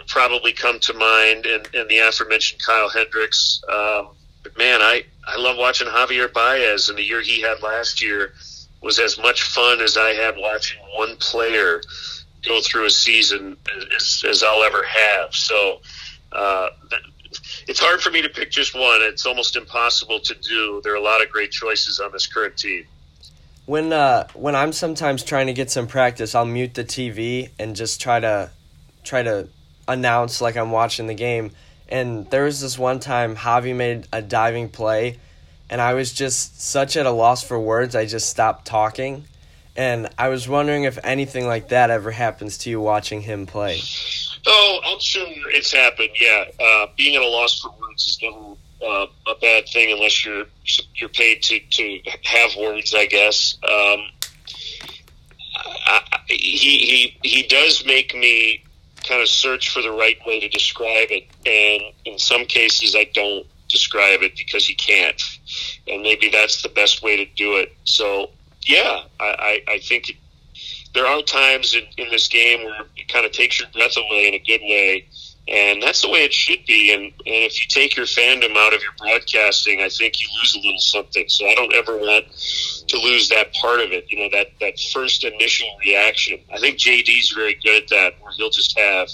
probably 0.07 0.53
come 0.53 0.79
to 0.79 0.93
mind, 0.93 1.45
and, 1.45 1.67
and 1.73 1.89
the 1.89 1.99
aforementioned 1.99 2.61
Kyle 2.63 2.89
Hendricks. 2.89 3.61
Um, 3.69 4.09
but 4.43 4.57
man, 4.57 4.81
I, 4.81 5.03
I 5.27 5.37
love 5.37 5.57
watching 5.57 5.87
Javier 5.87 6.31
Baez, 6.31 6.89
and 6.89 6.97
the 6.97 7.03
year 7.03 7.21
he 7.21 7.41
had 7.41 7.61
last 7.61 8.01
year 8.01 8.33
was 8.81 8.99
as 8.99 9.17
much 9.17 9.43
fun 9.43 9.79
as 9.79 9.97
I 9.97 10.09
had 10.09 10.35
watching 10.37 10.79
one 10.95 11.15
player 11.17 11.81
go 12.43 12.59
through 12.61 12.85
a 12.85 12.89
season 12.89 13.55
as, 13.95 14.23
as 14.27 14.43
I'll 14.43 14.63
ever 14.63 14.83
have. 14.83 15.35
So 15.35 15.81
uh, 16.31 16.69
it's 17.67 17.79
hard 17.79 18.01
for 18.01 18.09
me 18.11 18.21
to 18.21 18.29
pick 18.29 18.51
just 18.51 18.73
one. 18.73 19.01
It's 19.01 19.25
almost 19.25 19.55
impossible 19.55 20.19
to 20.21 20.33
do. 20.35 20.81
There 20.83 20.93
are 20.93 20.97
a 20.97 21.01
lot 21.01 21.21
of 21.21 21.29
great 21.29 21.51
choices 21.51 21.99
on 21.99 22.11
this 22.11 22.27
current 22.27 22.57
team. 22.57 22.85
When 23.67 23.93
uh, 23.93 24.27
when 24.33 24.55
I'm 24.55 24.73
sometimes 24.73 25.23
trying 25.23 25.47
to 25.47 25.53
get 25.53 25.69
some 25.69 25.85
practice, 25.85 26.33
I'll 26.33 26.45
mute 26.45 26.73
the 26.73 26.83
TV 26.83 27.51
and 27.59 27.75
just 27.75 28.01
try 28.01 28.19
to 28.19 28.49
try 29.03 29.21
to 29.21 29.47
announce 29.91 30.41
like 30.41 30.57
I'm 30.57 30.71
watching 30.71 31.07
the 31.07 31.13
game. 31.13 31.51
And 31.87 32.29
there 32.29 32.45
was 32.45 32.61
this 32.61 32.79
one 32.79 32.99
time 32.99 33.35
Javi 33.35 33.75
made 33.75 34.07
a 34.13 34.21
diving 34.21 34.69
play, 34.69 35.17
and 35.69 35.81
I 35.81 35.93
was 35.93 36.13
just 36.13 36.61
such 36.61 36.95
at 36.95 37.05
a 37.05 37.11
loss 37.11 37.43
for 37.43 37.59
words. 37.59 37.95
I 37.95 38.05
just 38.05 38.29
stopped 38.29 38.65
talking, 38.65 39.25
and 39.75 40.07
I 40.17 40.29
was 40.29 40.47
wondering 40.47 40.85
if 40.85 40.97
anything 41.03 41.47
like 41.47 41.67
that 41.69 41.89
ever 41.89 42.11
happens 42.11 42.57
to 42.59 42.69
you 42.69 42.79
watching 42.79 43.21
him 43.21 43.45
play. 43.45 43.81
Oh, 44.47 44.79
I'm 44.85 44.99
sure 44.99 45.25
it's 45.49 45.73
happened. 45.73 46.11
Yeah, 46.19 46.45
uh, 46.59 46.87
being 46.95 47.17
at 47.17 47.21
a 47.21 47.27
loss 47.27 47.59
for 47.59 47.71
words 47.81 48.05
is 48.05 48.17
never 48.21 48.55
uh, 48.83 49.07
a 49.27 49.35
bad 49.41 49.67
thing 49.67 49.91
unless 49.91 50.25
you're 50.25 50.45
you're 50.95 51.09
paid 51.09 51.43
to 51.43 51.59
to 51.59 51.99
have 52.23 52.55
words. 52.55 52.95
I 52.95 53.05
guess. 53.05 53.57
Um, 53.63 53.99
I, 55.85 56.19
he 56.27 56.77
he 56.77 57.17
he 57.23 57.43
does 57.43 57.85
make 57.85 58.15
me 58.15 58.63
kind 59.03 59.21
of 59.21 59.27
search 59.27 59.69
for 59.69 59.81
the 59.81 59.91
right 59.91 60.17
way 60.25 60.39
to 60.39 60.49
describe 60.49 61.09
it, 61.11 61.27
and 61.45 61.93
in 62.05 62.19
some 62.19 62.45
cases 62.45 62.95
I 62.95 63.09
don't 63.13 63.45
describe 63.69 64.21
it 64.21 64.35
because 64.37 64.69
you 64.69 64.75
can't, 64.75 65.21
and 65.87 66.01
maybe 66.01 66.29
that's 66.29 66.61
the 66.61 66.69
best 66.69 67.03
way 67.03 67.17
to 67.17 67.25
do 67.35 67.57
it. 67.57 67.73
So 67.83 68.31
yeah, 68.63 69.03
I 69.19 69.61
I, 69.67 69.73
I 69.73 69.79
think. 69.79 70.09
It, 70.09 70.15
there 70.93 71.07
are 71.07 71.21
times 71.21 71.73
in, 71.73 71.83
in 71.97 72.09
this 72.09 72.27
game 72.27 72.65
where 72.65 72.81
it 72.97 73.07
kind 73.07 73.25
of 73.25 73.31
takes 73.31 73.59
your 73.59 73.69
breath 73.69 73.95
away 73.97 74.27
in 74.27 74.33
a 74.33 74.39
good 74.39 74.61
way, 74.61 75.07
and 75.47 75.81
that's 75.81 76.01
the 76.01 76.09
way 76.09 76.25
it 76.25 76.33
should 76.33 76.65
be. 76.65 76.93
And, 76.93 77.05
and 77.05 77.13
if 77.25 77.61
you 77.61 77.67
take 77.67 77.95
your 77.95 78.05
fandom 78.05 78.55
out 78.57 78.73
of 78.73 78.81
your 78.81 78.91
broadcasting, 78.97 79.81
I 79.81 79.89
think 79.89 80.21
you 80.21 80.27
lose 80.39 80.55
a 80.55 80.59
little 80.59 80.79
something. 80.79 81.29
So 81.29 81.47
I 81.47 81.55
don't 81.55 81.73
ever 81.73 81.97
want 81.97 82.25
to 82.91 82.99
lose 82.99 83.29
that 83.29 83.53
part 83.53 83.79
of 83.79 83.91
it. 83.91 84.05
You 84.09 84.19
know, 84.19 84.29
that 84.31 84.47
that 84.59 84.79
first 84.93 85.23
initial 85.23 85.67
reaction. 85.79 86.39
I 86.53 86.59
think 86.59 86.77
JD's 86.77 87.31
very 87.31 87.55
good 87.55 87.83
at 87.83 87.89
that, 87.89 88.21
where 88.21 88.31
he'll 88.33 88.49
just 88.49 88.77
have 88.77 89.09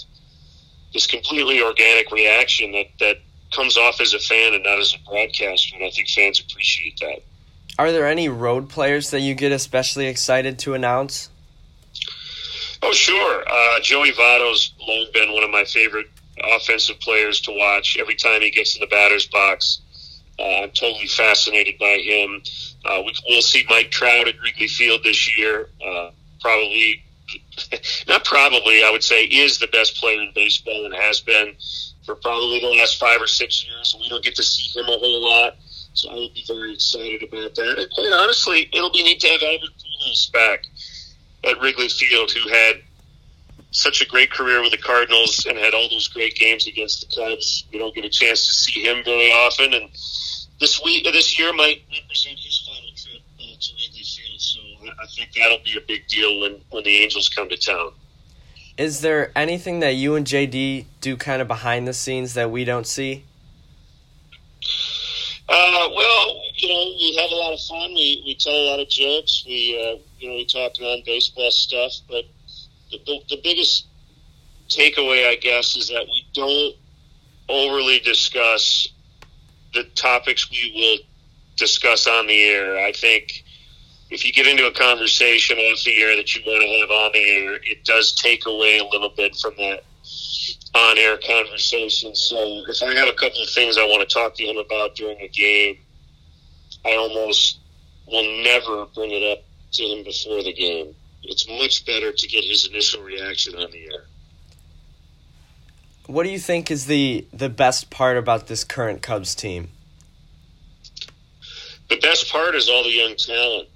this 0.92 1.06
completely 1.06 1.62
organic 1.62 2.10
reaction 2.10 2.72
that 2.72 2.86
that 3.00 3.16
comes 3.52 3.78
off 3.78 4.00
as 4.00 4.14
a 4.14 4.18
fan 4.18 4.54
and 4.54 4.64
not 4.64 4.78
as 4.78 4.94
a 4.94 5.10
broadcaster. 5.10 5.76
And 5.76 5.84
I 5.84 5.90
think 5.90 6.08
fans 6.08 6.40
appreciate 6.40 6.98
that. 7.00 7.22
Are 7.78 7.92
there 7.92 8.06
any 8.06 8.28
road 8.28 8.68
players 8.68 9.10
that 9.10 9.20
you 9.20 9.34
get 9.34 9.52
especially 9.52 10.06
excited 10.06 10.58
to 10.60 10.74
announce? 10.74 11.30
Oh, 12.82 12.92
sure. 12.92 13.44
Uh, 13.48 13.80
Joey 13.80 14.12
Votto's 14.12 14.72
long 14.86 15.06
been 15.12 15.32
one 15.32 15.44
of 15.44 15.50
my 15.50 15.64
favorite 15.64 16.08
offensive 16.56 16.98
players 17.00 17.40
to 17.42 17.52
watch. 17.52 17.96
Every 17.98 18.14
time 18.14 18.40
he 18.40 18.50
gets 18.50 18.76
in 18.76 18.80
the 18.80 18.86
batter's 18.86 19.26
box, 19.26 19.80
I'm 20.44 20.70
totally 20.70 21.08
fascinated 21.08 21.78
by 21.78 21.98
him. 21.98 22.42
Uh, 22.84 23.02
we, 23.04 23.12
will 23.28 23.42
see 23.42 23.64
Mike 23.68 23.90
Trout 23.90 24.28
at 24.28 24.40
Wrigley 24.40 24.68
Field 24.68 25.02
this 25.02 25.36
year. 25.36 25.68
Uh, 25.84 26.10
probably, 26.40 27.02
not 28.08 28.24
probably, 28.24 28.84
I 28.84 28.90
would 28.90 29.02
say, 29.02 29.24
is 29.24 29.58
the 29.58 29.66
best 29.68 29.96
player 29.96 30.20
in 30.20 30.32
baseball 30.34 30.84
and 30.84 30.94
has 30.94 31.20
been 31.20 31.54
for 32.04 32.14
probably 32.16 32.60
the 32.60 32.68
last 32.68 32.98
five 32.98 33.20
or 33.20 33.26
six 33.26 33.66
years. 33.66 33.96
We 34.00 34.08
don't 34.08 34.24
get 34.24 34.36
to 34.36 34.42
see 34.42 34.78
him 34.78 34.86
a 34.86 34.98
whole 34.98 35.28
lot, 35.28 35.56
so 35.92 36.10
I 36.10 36.14
would 36.14 36.34
be 36.34 36.44
very 36.46 36.74
excited 36.74 37.22
about 37.22 37.54
that. 37.54 37.78
And 37.78 37.90
quite 37.90 38.12
honestly, 38.12 38.68
it'll 38.72 38.92
be 38.92 39.02
neat 39.02 39.20
to 39.20 39.28
have 39.28 39.42
Albert 39.42 39.70
Pujols 39.76 40.32
back 40.32 40.64
at 41.44 41.60
Wrigley 41.60 41.88
Field 41.88 42.30
who 42.30 42.48
had 42.48 42.82
such 43.70 44.00
a 44.00 44.06
great 44.06 44.30
career 44.30 44.62
with 44.62 44.70
the 44.70 44.78
Cardinals 44.78 45.44
and 45.46 45.58
had 45.58 45.74
all 45.74 45.88
those 45.90 46.08
great 46.08 46.34
games 46.36 46.66
against 46.66 47.00
the 47.00 47.14
Cubs. 47.14 47.64
We 47.72 47.78
don't 47.78 47.94
get 47.94 48.04
a 48.04 48.08
chance 48.08 48.46
to 48.46 48.54
see 48.54 48.82
him 48.82 49.04
very 49.04 49.30
often, 49.30 49.74
and 49.74 49.90
this 50.60 50.82
week, 50.82 51.06
uh, 51.06 51.12
this 51.12 51.38
year 51.38 51.52
might 51.52 51.82
represent 51.92 52.38
his 52.38 52.58
final 52.66 52.90
trip 52.96 53.22
uh, 53.38 53.56
to 53.60 53.72
Wrigley 53.74 54.02
Field. 54.02 54.40
So 54.40 54.60
I 55.00 55.06
think 55.06 55.30
that'll 55.34 55.62
be 55.64 55.76
a 55.76 55.86
big 55.86 56.06
deal 56.08 56.40
when 56.40 56.60
when 56.70 56.84
the 56.84 56.96
Angels 56.98 57.28
come 57.28 57.48
to 57.48 57.56
town. 57.56 57.92
Is 58.76 59.00
there 59.00 59.32
anything 59.34 59.80
that 59.80 59.94
you 59.94 60.14
and 60.14 60.24
JD 60.24 60.86
do 61.00 61.16
kind 61.16 61.42
of 61.42 61.48
behind 61.48 61.88
the 61.88 61.92
scenes 61.92 62.34
that 62.34 62.50
we 62.50 62.64
don't 62.64 62.86
see? 62.86 63.24
Uh, 65.48 65.88
well, 65.96 66.42
you 66.54 66.68
know, 66.68 66.84
we 66.98 67.16
have 67.16 67.30
a 67.30 67.34
lot 67.34 67.52
of 67.52 67.60
fun. 67.60 67.94
We, 67.94 68.22
we 68.24 68.36
tell 68.38 68.52
a 68.52 68.66
lot 68.70 68.80
of 68.80 68.88
jokes. 68.88 69.44
We, 69.46 69.74
uh, 69.74 69.98
you 70.20 70.28
know, 70.28 70.36
we 70.36 70.44
talk 70.44 70.72
non 70.78 71.02
baseball 71.06 71.50
stuff. 71.50 71.92
But 72.08 72.24
the, 72.90 72.98
the, 73.06 73.20
the 73.30 73.40
biggest 73.42 73.86
takeaway, 74.68 75.28
I 75.28 75.36
guess, 75.36 75.74
is 75.74 75.88
that 75.88 76.04
we 76.06 76.24
don't 76.34 76.76
overly 77.48 77.98
discuss 78.00 78.88
the 79.74 79.84
topics 79.94 80.50
we 80.50 80.72
will 80.74 81.06
discuss 81.56 82.06
on 82.06 82.26
the 82.26 82.40
air. 82.44 82.78
I 82.78 82.92
think 82.92 83.44
if 84.10 84.24
you 84.24 84.32
get 84.32 84.46
into 84.46 84.66
a 84.66 84.72
conversation 84.72 85.58
off 85.58 85.84
the 85.84 86.02
air 86.02 86.16
that 86.16 86.34
you 86.34 86.42
want 86.46 86.62
to 86.62 86.80
have 86.80 86.90
on 86.90 87.12
the 87.12 87.18
air, 87.18 87.54
it 87.54 87.84
does 87.84 88.14
take 88.14 88.46
away 88.46 88.78
a 88.78 88.84
little 88.84 89.10
bit 89.10 89.36
from 89.36 89.54
that 89.58 89.84
on 90.74 90.98
air 90.98 91.18
conversation. 91.18 92.14
So 92.14 92.64
if 92.68 92.82
I 92.82 92.94
have 92.94 93.08
a 93.08 93.12
couple 93.12 93.42
of 93.42 93.50
things 93.50 93.76
I 93.76 93.84
want 93.84 94.08
to 94.08 94.14
talk 94.14 94.34
to 94.36 94.44
him 94.44 94.56
about 94.56 94.94
during 94.94 95.20
a 95.20 95.28
game, 95.28 95.78
I 96.84 96.94
almost 96.94 97.58
will 98.06 98.42
never 98.42 98.86
bring 98.86 99.10
it 99.10 99.22
up 99.22 99.44
to 99.72 99.82
him 99.82 100.04
before 100.04 100.42
the 100.42 100.52
game. 100.52 100.94
It's 101.22 101.48
much 101.48 101.84
better 101.84 102.12
to 102.12 102.28
get 102.28 102.44
his 102.44 102.66
initial 102.66 103.02
reaction 103.02 103.54
on 103.56 103.70
the 103.70 103.84
air. 103.84 104.04
What 106.08 106.24
do 106.24 106.30
you 106.30 106.38
think 106.38 106.70
is 106.70 106.86
the 106.86 107.26
the 107.34 107.50
best 107.50 107.90
part 107.90 108.16
about 108.16 108.46
this 108.46 108.64
current 108.64 109.02
Cubs 109.02 109.34
team? 109.34 109.68
The 111.90 111.98
best 112.00 112.32
part 112.32 112.54
is 112.54 112.70
all 112.70 112.82
the 112.82 112.90
young 112.90 113.14
talent. 113.14 113.68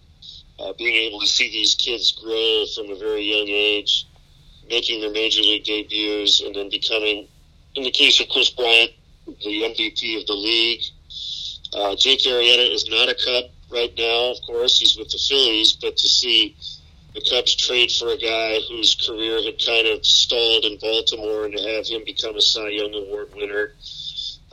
Uh, 0.58 0.72
being 0.78 0.94
able 0.94 1.20
to 1.20 1.26
see 1.26 1.50
these 1.50 1.74
kids 1.74 2.10
grow 2.12 2.64
from 2.74 2.90
a 2.90 2.96
very 2.96 3.22
young 3.22 3.48
age 3.48 4.06
making 4.70 5.02
their 5.02 5.10
major 5.10 5.42
league 5.42 5.64
debuts 5.64 6.40
and 6.40 6.54
then 6.54 6.70
becoming, 6.70 7.28
in 7.74 7.82
the 7.82 7.90
case 7.90 8.18
of 8.20 8.28
Kris 8.30 8.48
Bryant, 8.48 8.92
the 9.26 9.62
MVP 9.62 10.18
of 10.18 10.26
the 10.26 10.32
league. 10.32 10.82
Uh, 11.74 11.94
Jake 11.96 12.20
Arrieta 12.20 12.72
is 12.72 12.88
not 12.88 13.10
a 13.10 13.14
Cub 13.14 13.50
right 13.70 13.92
now, 13.98 14.30
of 14.30 14.40
course. 14.46 14.78
He's 14.78 14.96
with 14.96 15.10
the 15.10 15.18
Phillies, 15.18 15.72
but 15.74 15.98
to 15.98 16.08
see 16.08 16.56
the 17.14 17.22
Cubs 17.28 17.54
trade 17.54 17.92
for 17.92 18.08
a 18.08 18.16
guy 18.16 18.60
whose 18.68 18.94
career 18.94 19.42
had 19.42 19.64
kind 19.64 19.86
of 19.86 20.04
stalled 20.04 20.64
in 20.64 20.78
Baltimore 20.78 21.44
and 21.44 21.56
to 21.56 21.62
have 21.62 21.86
him 21.86 22.02
become 22.04 22.36
a 22.36 22.40
Cy 22.40 22.68
Young 22.68 22.94
Award 22.94 23.34
winner, 23.34 23.72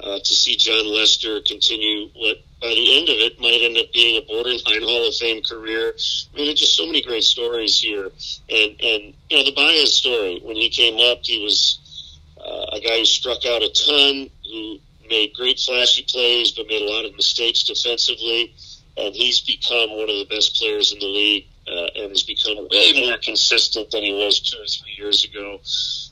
uh, 0.03 0.19
to 0.19 0.33
see 0.33 0.55
Jon 0.55 0.85
Lester 0.87 1.41
continue 1.41 2.09
what 2.15 2.37
by 2.61 2.67
the 2.67 2.97
end 2.97 3.09
of 3.09 3.15
it 3.17 3.39
might 3.39 3.61
end 3.61 3.77
up 3.77 3.91
being 3.93 4.17
a 4.17 4.25
borderline 4.25 4.81
Hall 4.81 5.07
of 5.07 5.15
Fame 5.15 5.41
career. 5.43 5.93
I 6.33 6.35
mean, 6.35 6.45
there's 6.45 6.59
just 6.59 6.75
so 6.75 6.85
many 6.85 7.01
great 7.01 7.23
stories 7.23 7.79
here, 7.79 8.11
and 8.49 8.81
and 8.81 9.13
you 9.29 9.37
know 9.37 9.43
the 9.43 9.53
Baez 9.55 9.93
story. 9.93 10.41
When 10.43 10.55
he 10.55 10.69
came 10.69 10.97
up, 11.11 11.19
he 11.23 11.43
was 11.43 12.19
uh, 12.37 12.77
a 12.77 12.79
guy 12.79 12.99
who 12.99 13.05
struck 13.05 13.45
out 13.45 13.61
a 13.61 13.69
ton, 13.69 14.29
who 14.45 14.79
made 15.09 15.33
great 15.33 15.59
flashy 15.59 16.05
plays, 16.07 16.51
but 16.51 16.67
made 16.67 16.81
a 16.81 16.91
lot 16.91 17.05
of 17.05 17.15
mistakes 17.15 17.63
defensively, 17.63 18.53
and 18.97 19.15
he's 19.15 19.39
become 19.41 19.91
one 19.91 20.09
of 20.09 20.17
the 20.17 20.27
best 20.29 20.55
players 20.55 20.91
in 20.91 20.99
the 20.99 21.07
league, 21.07 21.45
uh, 21.69 21.89
and 21.95 22.09
has 22.09 22.23
become 22.23 22.67
way 22.69 23.05
more 23.05 23.17
consistent 23.17 23.91
than 23.91 24.03
he 24.03 24.13
was 24.13 24.39
two 24.39 24.57
or 24.57 24.65
three 24.65 24.95
years 24.97 25.23
ago 25.25 25.59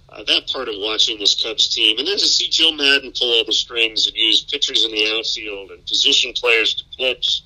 uh, 0.10 0.24
that 0.24 0.48
part 0.48 0.70
of 0.70 0.76
watching 0.78 1.20
this 1.20 1.42
Cubs 1.42 1.68
team, 1.68 1.98
and 1.98 2.08
then 2.08 2.18
to 2.18 2.26
see 2.26 2.50
Joe 2.50 2.72
Maddon 2.72 3.12
pull 3.18 3.34
all 3.34 3.46
the 3.46 3.54
strings 3.54 4.08
and 4.08 4.16
use 4.16 4.42
pitchers 4.42 4.86
in 4.86 4.92
the 4.92 5.18
outfield 5.18 5.72
and 5.72 5.86
position 5.86 6.34
players 6.34 6.76
to 6.76 6.84
pitch, 6.98 7.42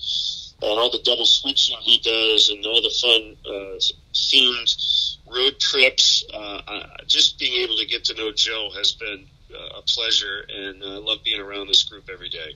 and 0.61 0.79
all 0.79 0.91
the 0.91 1.01
double 1.03 1.25
switching 1.25 1.77
he 1.81 1.97
does, 1.99 2.49
and 2.49 2.65
all 2.65 2.81
the 2.81 2.93
fun 3.01 3.35
uh, 3.45 3.79
themed 4.13 5.17
road 5.31 5.59
trips. 5.59 6.23
Uh, 6.33 6.61
just 7.07 7.39
being 7.39 7.63
able 7.63 7.75
to 7.77 7.85
get 7.85 8.05
to 8.05 8.13
know 8.13 8.31
Joe 8.31 8.69
has 8.75 8.91
been 8.91 9.25
uh, 9.53 9.79
a 9.79 9.81
pleasure, 9.81 10.45
and 10.53 10.83
I 10.83 10.97
love 10.97 11.23
being 11.23 11.41
around 11.41 11.67
this 11.67 11.83
group 11.83 12.09
every 12.11 12.29
day. 12.29 12.55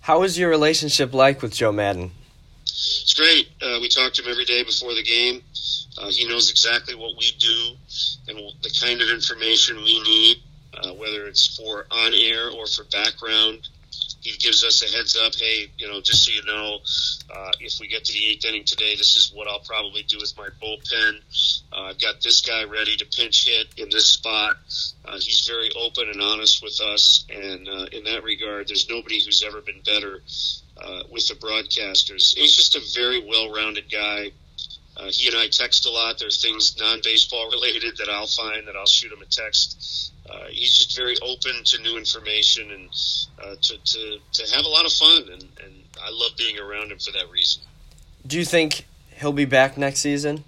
How 0.00 0.22
is 0.22 0.38
your 0.38 0.48
relationship 0.48 1.12
like 1.12 1.42
with 1.42 1.52
Joe 1.54 1.72
Maddon? 1.72 2.12
It's 2.84 3.14
great. 3.14 3.48
Uh, 3.62 3.78
we 3.80 3.88
talk 3.88 4.12
to 4.14 4.22
him 4.22 4.30
every 4.30 4.44
day 4.44 4.62
before 4.62 4.94
the 4.94 5.02
game. 5.02 5.42
Uh, 5.96 6.10
he 6.10 6.28
knows 6.28 6.50
exactly 6.50 6.94
what 6.94 7.16
we 7.18 7.30
do 7.38 7.76
and 8.28 8.38
the 8.62 8.76
kind 8.80 9.00
of 9.00 9.08
information 9.08 9.76
we 9.76 10.02
need, 10.02 10.36
uh, 10.74 10.92
whether 10.92 11.26
it's 11.26 11.56
for 11.56 11.86
on 11.90 12.12
air 12.14 12.50
or 12.50 12.66
for 12.66 12.84
background. 12.84 13.68
He 14.20 14.36
gives 14.38 14.64
us 14.64 14.82
a 14.82 14.96
heads 14.96 15.16
up. 15.16 15.34
Hey, 15.34 15.70
you 15.78 15.86
know, 15.86 16.00
just 16.00 16.24
so 16.24 16.32
you 16.32 16.44
know, 16.44 16.78
uh, 17.34 17.52
if 17.60 17.78
we 17.78 17.88
get 17.88 18.04
to 18.04 18.12
the 18.12 18.26
eighth 18.26 18.44
inning 18.44 18.64
today, 18.64 18.96
this 18.96 19.16
is 19.16 19.32
what 19.34 19.48
I'll 19.48 19.60
probably 19.60 20.02
do 20.02 20.18
with 20.18 20.34
my 20.36 20.48
bullpen. 20.62 21.20
Uh, 21.72 21.90
I've 21.90 22.00
got 22.00 22.22
this 22.22 22.40
guy 22.40 22.64
ready 22.64 22.96
to 22.96 23.06
pinch 23.06 23.46
hit 23.46 23.68
in 23.76 23.88
this 23.90 24.06
spot. 24.06 24.56
Uh, 25.04 25.12
he's 25.12 25.46
very 25.46 25.70
open 25.78 26.08
and 26.08 26.20
honest 26.20 26.62
with 26.62 26.80
us, 26.80 27.24
and 27.30 27.68
in 27.92 28.04
that 28.04 28.24
regard, 28.24 28.68
there's 28.68 28.88
nobody 28.88 29.22
who's 29.22 29.42
ever 29.42 29.60
been 29.60 29.82
better 29.84 30.22
uh, 30.76 31.02
with 31.10 31.28
the 31.28 31.34
broadcasters. 31.34 32.36
He's 32.36 32.54
just 32.56 32.76
a 32.76 32.82
very 32.94 33.20
well-rounded 33.26 33.90
guy 33.90 34.32
uh, 34.96 35.10
he 35.10 35.28
and 35.28 35.36
I 35.36 35.48
text 35.48 35.86
a 35.86 35.90
lot. 35.90 36.18
There's 36.18 36.40
things 36.40 36.78
non-baseball 36.78 37.50
related 37.50 37.96
that 37.98 38.08
I'll 38.08 38.26
find 38.26 38.66
that 38.68 38.76
I'll 38.76 38.86
shoot 38.86 39.12
him 39.12 39.22
a 39.22 39.26
text. 39.26 40.12
Uh, 40.28 40.46
he's 40.50 40.76
just 40.76 40.96
very 40.96 41.16
open 41.20 41.64
to 41.64 41.82
new 41.82 41.98
information 41.98 42.70
and 42.70 42.88
uh, 43.42 43.56
to, 43.60 43.76
to, 43.84 44.18
to 44.32 44.54
have 44.54 44.64
a 44.64 44.68
lot 44.68 44.86
of 44.86 44.92
fun. 44.92 45.22
And, 45.32 45.42
and 45.64 45.74
I 46.00 46.10
love 46.10 46.32
being 46.38 46.58
around 46.58 46.92
him 46.92 46.98
for 46.98 47.10
that 47.12 47.28
reason. 47.30 47.62
Do 48.26 48.38
you 48.38 48.44
think 48.44 48.86
he'll 49.16 49.32
be 49.32 49.44
back 49.44 49.76
next 49.76 50.00
season? 50.00 50.44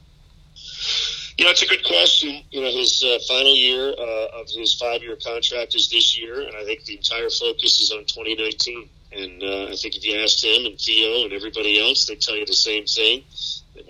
You 1.36 1.44
know, 1.44 1.50
it's 1.50 1.62
a 1.62 1.66
good 1.66 1.84
question. 1.84 2.42
You 2.50 2.62
know, 2.62 2.70
his 2.70 3.02
uh, 3.02 3.18
final 3.28 3.54
year 3.54 3.92
uh, 3.98 4.40
of 4.40 4.48
his 4.48 4.74
five-year 4.74 5.16
contract 5.16 5.74
is 5.74 5.90
this 5.90 6.18
year, 6.18 6.40
and 6.40 6.56
I 6.56 6.64
think 6.64 6.84
the 6.84 6.96
entire 6.96 7.28
focus 7.28 7.80
is 7.80 7.90
on 7.90 8.06
2019. 8.06 8.88
And 9.16 9.42
uh, 9.42 9.72
I 9.72 9.76
think 9.76 9.96
if 9.96 10.04
you 10.04 10.20
asked 10.22 10.44
him 10.44 10.66
and 10.66 10.78
Theo 10.78 11.24
and 11.24 11.32
everybody 11.32 11.80
else, 11.80 12.06
they'd 12.06 12.20
tell 12.20 12.36
you 12.36 12.44
the 12.44 12.52
same 12.54 12.84
thing. 12.84 13.24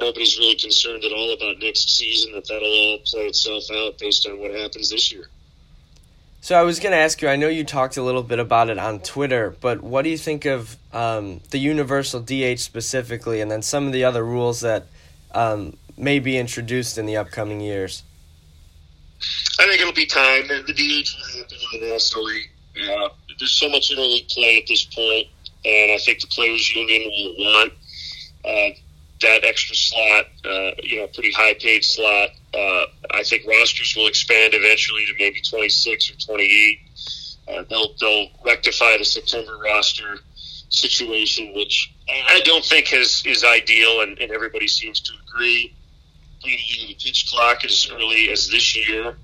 Nobody's 0.00 0.38
really 0.38 0.54
concerned 0.54 1.04
at 1.04 1.12
all 1.12 1.32
about 1.32 1.58
next 1.58 1.96
season. 1.98 2.32
That 2.32 2.46
that'll 2.46 2.68
all 2.68 2.98
play 3.04 3.26
itself 3.26 3.64
out 3.72 3.98
based 3.98 4.26
on 4.26 4.38
what 4.38 4.52
happens 4.52 4.90
this 4.90 5.12
year. 5.12 5.28
So 6.40 6.56
I 6.56 6.62
was 6.62 6.78
going 6.78 6.92
to 6.92 6.98
ask 6.98 7.22
you. 7.22 7.28
I 7.28 7.34
know 7.34 7.48
you 7.48 7.64
talked 7.64 7.96
a 7.96 8.02
little 8.02 8.22
bit 8.22 8.38
about 8.38 8.70
it 8.70 8.78
on 8.78 9.00
Twitter, 9.00 9.56
but 9.60 9.82
what 9.82 10.02
do 10.02 10.10
you 10.10 10.18
think 10.18 10.44
of 10.44 10.76
um, 10.92 11.40
the 11.50 11.58
universal 11.58 12.20
DH 12.20 12.60
specifically, 12.60 13.40
and 13.40 13.50
then 13.50 13.62
some 13.62 13.86
of 13.86 13.92
the 13.92 14.04
other 14.04 14.24
rules 14.24 14.60
that 14.60 14.86
um, 15.32 15.76
may 15.96 16.20
be 16.20 16.38
introduced 16.38 16.98
in 16.98 17.06
the 17.06 17.16
upcoming 17.16 17.60
years? 17.60 18.04
I 19.58 19.66
think 19.66 19.80
it'll 19.80 19.92
be 19.92 20.06
time. 20.06 20.46
The 20.46 20.72
DH 20.72 21.16
will 21.16 21.40
happen 21.40 21.58
in 21.74 21.80
the 21.80 21.86
National 21.88 22.24
League. 22.24 22.50
Uh, 22.88 23.08
there's 23.38 23.52
so 23.52 23.68
much 23.68 23.90
interleague 23.90 24.32
play 24.32 24.58
at 24.58 24.66
this 24.66 24.84
point, 24.84 25.26
and 25.64 25.92
I 25.92 25.98
think 25.98 26.20
the 26.20 26.26
players' 26.28 26.74
union 26.74 27.02
will 27.10 27.44
want 27.44 27.72
uh, 28.44 28.70
that 29.22 29.44
extra 29.44 29.74
slot. 29.74 30.26
Uh, 30.44 30.70
you 30.82 30.98
know, 30.98 31.06
pretty 31.08 31.32
high-paid 31.32 31.84
slot. 31.84 32.30
Uh, 32.54 32.86
I 33.10 33.22
think 33.24 33.46
rosters 33.46 33.94
will 33.96 34.06
expand 34.06 34.54
eventually 34.54 35.04
to 35.06 35.12
maybe 35.18 35.40
26 35.40 36.10
or 36.10 36.34
28. 36.34 36.78
Uh, 37.48 37.64
they'll 37.68 37.94
they'll 38.00 38.28
rectify 38.44 38.96
the 38.98 39.04
September 39.04 39.58
roster 39.62 40.18
situation, 40.68 41.54
which 41.54 41.92
I 42.08 42.40
don't 42.44 42.64
think 42.64 42.92
is 42.92 43.22
is 43.26 43.44
ideal, 43.44 44.02
and, 44.02 44.18
and 44.18 44.32
everybody 44.32 44.68
seems 44.68 45.00
to 45.00 45.12
agree. 45.28 45.74
Leading 46.44 46.88
the 46.88 46.94
pitch 46.94 47.26
clock 47.30 47.64
as 47.64 47.88
early 47.92 48.30
as 48.30 48.48
this 48.48 48.76
year. 48.76 49.16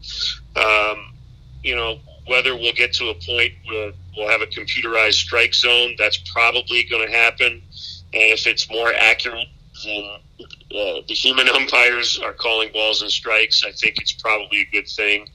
Um, 0.56 1.14
you 1.62 1.76
know, 1.76 1.98
whether 2.26 2.56
we'll 2.56 2.72
get 2.72 2.92
to 2.94 3.10
a 3.10 3.14
point 3.14 3.52
where 3.66 3.92
we'll 4.16 4.28
have 4.28 4.42
a 4.42 4.46
computerized 4.46 5.14
strike 5.14 5.54
zone, 5.54 5.94
that's 5.98 6.18
probably 6.32 6.84
going 6.84 7.06
to 7.06 7.12
happen. 7.12 7.62
And 8.14 8.32
if 8.32 8.46
it's 8.46 8.70
more 8.70 8.92
accurate 8.92 9.48
than 9.84 10.04
uh, 10.44 11.00
the 11.08 11.14
human 11.14 11.48
umpires 11.54 12.18
are 12.22 12.32
calling 12.32 12.70
balls 12.72 13.02
and 13.02 13.10
strikes, 13.10 13.64
I 13.64 13.72
think 13.72 14.00
it's 14.00 14.12
probably 14.12 14.60
a 14.60 14.66
good 14.66 14.88
thing. 14.88 15.26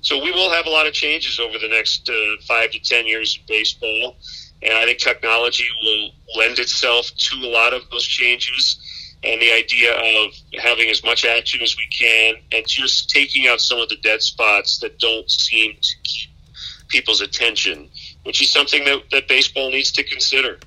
So 0.00 0.22
we 0.22 0.32
will 0.32 0.50
have 0.50 0.66
a 0.66 0.70
lot 0.70 0.86
of 0.86 0.92
changes 0.92 1.40
over 1.40 1.58
the 1.58 1.68
next 1.68 2.08
uh, 2.10 2.42
five 2.46 2.70
to 2.72 2.78
ten 2.78 3.06
years 3.06 3.38
of 3.40 3.46
baseball, 3.46 4.16
and 4.62 4.74
I 4.74 4.84
think 4.84 4.98
technology 4.98 5.66
will 5.82 6.10
lend 6.36 6.58
itself 6.58 7.10
to 7.16 7.36
a 7.36 7.48
lot 7.48 7.72
of 7.72 7.88
those 7.90 8.04
changes 8.04 8.78
and 9.24 9.40
the 9.40 9.50
idea 9.52 9.94
of 9.94 10.32
having 10.60 10.90
as 10.90 11.02
much 11.02 11.24
action 11.24 11.62
as 11.62 11.76
we 11.78 11.86
can 11.86 12.34
and 12.52 12.66
just 12.66 13.08
taking 13.08 13.46
out 13.46 13.60
some 13.60 13.78
of 13.78 13.88
the 13.88 13.96
dead 13.96 14.20
spots 14.20 14.78
that 14.80 14.98
don't 14.98 15.30
seem 15.30 15.74
to 15.80 15.94
keep 16.02 16.30
people's 16.88 17.22
attention, 17.22 17.88
which 18.24 18.42
is 18.42 18.50
something 18.50 18.84
that, 18.84 19.02
that 19.10 19.28
baseball 19.28 19.70
needs 19.70 19.92
to 19.92 20.02
consider. 20.02 20.58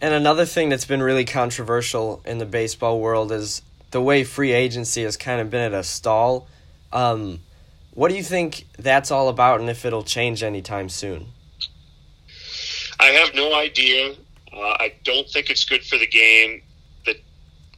And 0.00 0.14
another 0.14 0.44
thing 0.44 0.68
that's 0.68 0.84
been 0.84 1.02
really 1.02 1.24
controversial 1.24 2.22
in 2.24 2.38
the 2.38 2.46
baseball 2.46 3.00
world 3.00 3.32
is 3.32 3.62
the 3.90 4.00
way 4.00 4.24
free 4.24 4.52
agency 4.52 5.02
has 5.02 5.16
kind 5.16 5.40
of 5.40 5.50
been 5.50 5.72
at 5.72 5.78
a 5.78 5.82
stall. 5.82 6.46
Um, 6.92 7.40
what 7.94 8.08
do 8.08 8.14
you 8.14 8.22
think 8.22 8.64
that's 8.78 9.10
all 9.10 9.28
about, 9.28 9.60
and 9.60 9.68
if 9.68 9.84
it'll 9.84 10.04
change 10.04 10.42
anytime 10.42 10.88
soon? 10.88 11.26
I 13.00 13.06
have 13.06 13.34
no 13.34 13.54
idea. 13.54 14.14
Uh, 14.52 14.58
I 14.58 14.94
don't 15.04 15.28
think 15.28 15.50
it's 15.50 15.64
good 15.64 15.84
for 15.84 15.98
the 15.98 16.06
game 16.06 16.62
that 17.06 17.16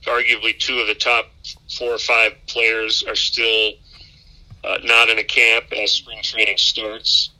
arguably 0.04 0.58
two 0.58 0.78
of 0.78 0.86
the 0.86 0.94
top 0.94 1.30
four 1.78 1.94
or 1.94 1.98
five 1.98 2.32
players 2.46 3.02
are 3.02 3.14
still 3.14 3.72
uh, 4.62 4.78
not 4.84 5.08
in 5.08 5.18
a 5.18 5.24
camp 5.24 5.72
as 5.72 5.92
spring 5.92 6.18
training 6.22 6.58
starts. 6.58 7.30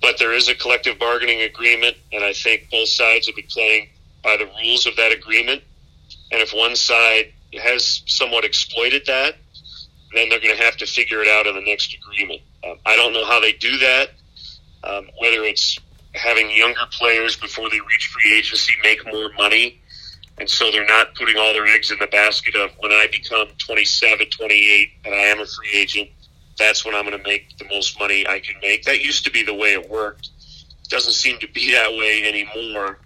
But 0.00 0.18
there 0.18 0.32
is 0.32 0.48
a 0.48 0.54
collective 0.54 0.98
bargaining 0.98 1.42
agreement, 1.42 1.96
and 2.12 2.22
I 2.24 2.32
think 2.32 2.68
both 2.70 2.88
sides 2.88 3.26
will 3.26 3.34
be 3.34 3.46
playing 3.48 3.88
by 4.22 4.36
the 4.36 4.46
rules 4.62 4.86
of 4.86 4.96
that 4.96 5.12
agreement. 5.12 5.62
And 6.30 6.40
if 6.40 6.52
one 6.52 6.76
side 6.76 7.32
has 7.60 8.02
somewhat 8.06 8.44
exploited 8.44 9.02
that, 9.06 9.36
then 10.14 10.28
they're 10.28 10.40
going 10.40 10.56
to 10.56 10.62
have 10.62 10.76
to 10.78 10.86
figure 10.86 11.20
it 11.22 11.28
out 11.28 11.46
in 11.46 11.54
the 11.54 11.62
next 11.62 11.94
agreement. 11.94 12.40
Um, 12.64 12.76
I 12.86 12.96
don't 12.96 13.12
know 13.12 13.24
how 13.24 13.40
they 13.40 13.52
do 13.52 13.76
that, 13.78 14.10
um, 14.84 15.08
whether 15.18 15.42
it's 15.44 15.78
having 16.14 16.50
younger 16.50 16.86
players 16.92 17.36
before 17.36 17.68
they 17.70 17.80
reach 17.80 18.08
free 18.08 18.38
agency 18.38 18.72
make 18.82 19.04
more 19.06 19.30
money 19.36 19.80
and 20.38 20.48
so 20.48 20.70
they're 20.70 20.86
not 20.86 21.14
putting 21.14 21.36
all 21.36 21.52
their 21.52 21.66
eggs 21.66 21.90
in 21.90 21.98
the 21.98 22.06
basket 22.06 22.54
of 22.54 22.70
when 22.78 22.92
I 22.92 23.08
become 23.10 23.48
27, 23.58 24.30
28, 24.30 24.90
and 25.04 25.14
I 25.14 25.18
am 25.18 25.40
a 25.40 25.46
free 25.46 25.72
agent, 25.74 26.08
that's 26.58 26.84
when 26.84 26.94
I'm 26.94 27.04
going 27.04 27.16
to 27.16 27.28
make 27.28 27.56
the 27.58 27.66
most 27.66 27.98
money 27.98 28.26
I 28.26 28.40
can 28.40 28.56
make. 28.60 28.84
That 28.84 29.00
used 29.00 29.24
to 29.24 29.30
be 29.30 29.42
the 29.42 29.54
way 29.54 29.72
it 29.72 29.88
worked. 29.88 30.30
It 30.82 30.88
doesn't 30.88 31.12
seem 31.12 31.38
to 31.38 31.48
be 31.48 31.72
that 31.72 31.90
way 31.90 32.24
anymore 32.26 32.98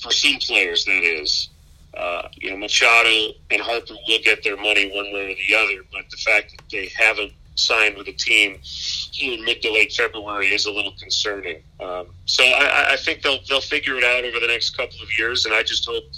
for 0.00 0.12
some 0.12 0.38
players, 0.40 0.84
that 0.84 1.02
is. 1.02 1.50
Uh, 1.96 2.28
you 2.34 2.50
know, 2.50 2.56
Machado 2.56 3.32
and 3.50 3.60
Harper 3.60 3.94
will 4.08 4.18
get 4.24 4.42
their 4.42 4.56
money 4.56 4.90
one 4.92 5.12
way 5.12 5.32
or 5.32 5.36
the 5.36 5.54
other, 5.54 5.84
but 5.92 6.10
the 6.10 6.16
fact 6.16 6.50
that 6.56 6.64
they 6.70 6.90
haven't 6.96 7.32
signed 7.54 7.96
with 7.96 8.08
a 8.08 8.12
team 8.12 8.58
here 8.62 9.38
in 9.38 9.44
mid 9.44 9.62
to 9.62 9.70
late 9.72 9.92
February 9.92 10.48
is 10.48 10.66
a 10.66 10.72
little 10.72 10.94
concerning. 10.98 11.62
Um, 11.78 12.08
so 12.24 12.42
I, 12.42 12.94
I 12.94 12.96
think 12.96 13.22
they'll 13.22 13.38
they'll 13.48 13.60
figure 13.60 13.96
it 13.96 14.02
out 14.02 14.24
over 14.24 14.40
the 14.40 14.48
next 14.48 14.76
couple 14.76 15.00
of 15.00 15.08
years, 15.16 15.46
and 15.46 15.54
I 15.54 15.62
just 15.62 15.86
hope– 15.86 16.04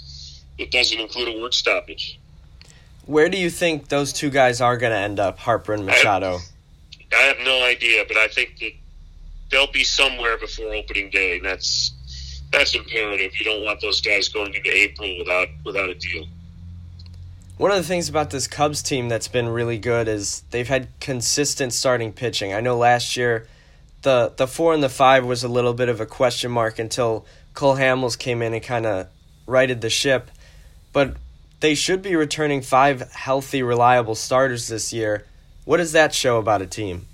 it 0.57 0.71
doesn't 0.71 0.99
include 0.99 1.27
a 1.27 1.41
work 1.41 1.53
stoppage. 1.53 2.19
Where 3.05 3.29
do 3.29 3.37
you 3.37 3.49
think 3.49 3.87
those 3.87 4.11
two 4.11 4.29
guys 4.29 4.59
are 4.59 4.75
going 4.77 4.91
to 4.91 4.97
end 4.97 5.19
up, 5.19 5.39
Harper 5.39 5.73
and 5.73 5.85
Machado? 5.85 6.37
I 6.37 6.39
I 7.13 7.21
have, 7.23 7.37
no 7.45 7.63
idea, 7.63 8.03
but 8.07 8.17
I 8.17 8.27
think 8.27 8.59
that 8.59 8.71
they'll 9.49 9.71
be 9.71 9.83
somewhere 9.83 10.37
before 10.37 10.73
opening 10.73 11.09
day. 11.09 11.37
And 11.37 11.45
that's 11.45 11.93
that's 12.51 12.75
imperative. 12.75 13.37
You 13.37 13.45
don't 13.45 13.63
want 13.63 13.81
those 13.81 14.01
guys 14.01 14.29
going 14.29 14.53
into 14.53 14.69
April 14.69 15.17
without 15.17 15.47
without 15.65 15.89
a 15.89 15.95
deal. 15.95 16.25
One 17.57 17.71
of 17.71 17.77
the 17.77 17.83
things 17.83 18.07
about 18.07 18.29
this 18.29 18.47
Cubs 18.47 18.83
team 18.83 19.09
that's 19.09 19.27
been 19.27 19.49
really 19.49 19.79
good 19.79 20.07
is 20.07 20.43
they've 20.51 20.67
had 20.67 20.89
consistent 20.99 21.73
starting 21.73 22.13
pitching. 22.13 22.53
I 22.53 22.61
know 22.61 22.77
last 22.77 23.17
year 23.17 23.47
the 24.03 24.33
the 24.35 24.47
four 24.47 24.73
and 24.73 24.83
the 24.83 24.89
five 24.89 25.25
was 25.25 25.43
a 25.43 25.47
little 25.47 25.73
bit 25.73 25.89
of 25.89 25.99
a 25.99 26.05
question 26.05 26.51
mark 26.51 26.77
until 26.77 27.25
Cole 27.53 27.77
Hamels 27.77 28.17
came 28.17 28.41
in 28.41 28.53
and 28.53 28.61
kind 28.61 28.85
of 28.85 29.07
righted 29.47 29.81
the 29.81 29.89
ship 29.89 30.29
but 30.97 31.15
they 31.59 31.75
should 31.75 32.01
be 32.01 32.15
returning 32.15 32.63
five 32.63 33.11
healthy, 33.11 33.61
reliable 33.61 34.15
starters 34.15 34.67
this 34.67 34.91
year. 34.91 35.25
What 35.67 35.77
does 35.77 35.91
that 35.91 36.15
show 36.15 36.37
about 36.37 36.61
a 36.61 36.65
team? 36.65 37.05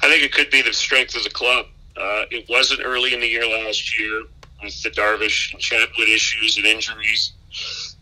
I 0.00 0.08
think 0.08 0.24
it 0.24 0.32
could 0.32 0.48
be 0.48 0.62
the 0.62 0.72
strength 0.72 1.14
of 1.14 1.22
the 1.22 1.28
club. 1.28 1.66
Uh, 1.94 2.24
it 2.30 2.46
wasn't 2.48 2.80
early 2.82 3.12
in 3.12 3.20
the 3.20 3.26
year 3.26 3.46
last 3.46 4.00
year 4.00 4.22
with 4.62 4.82
the 4.82 4.88
Darvish 4.88 5.52
and 5.52 5.60
Chatwood 5.60 6.08
issues 6.08 6.56
and 6.56 6.64
injuries. 6.64 7.32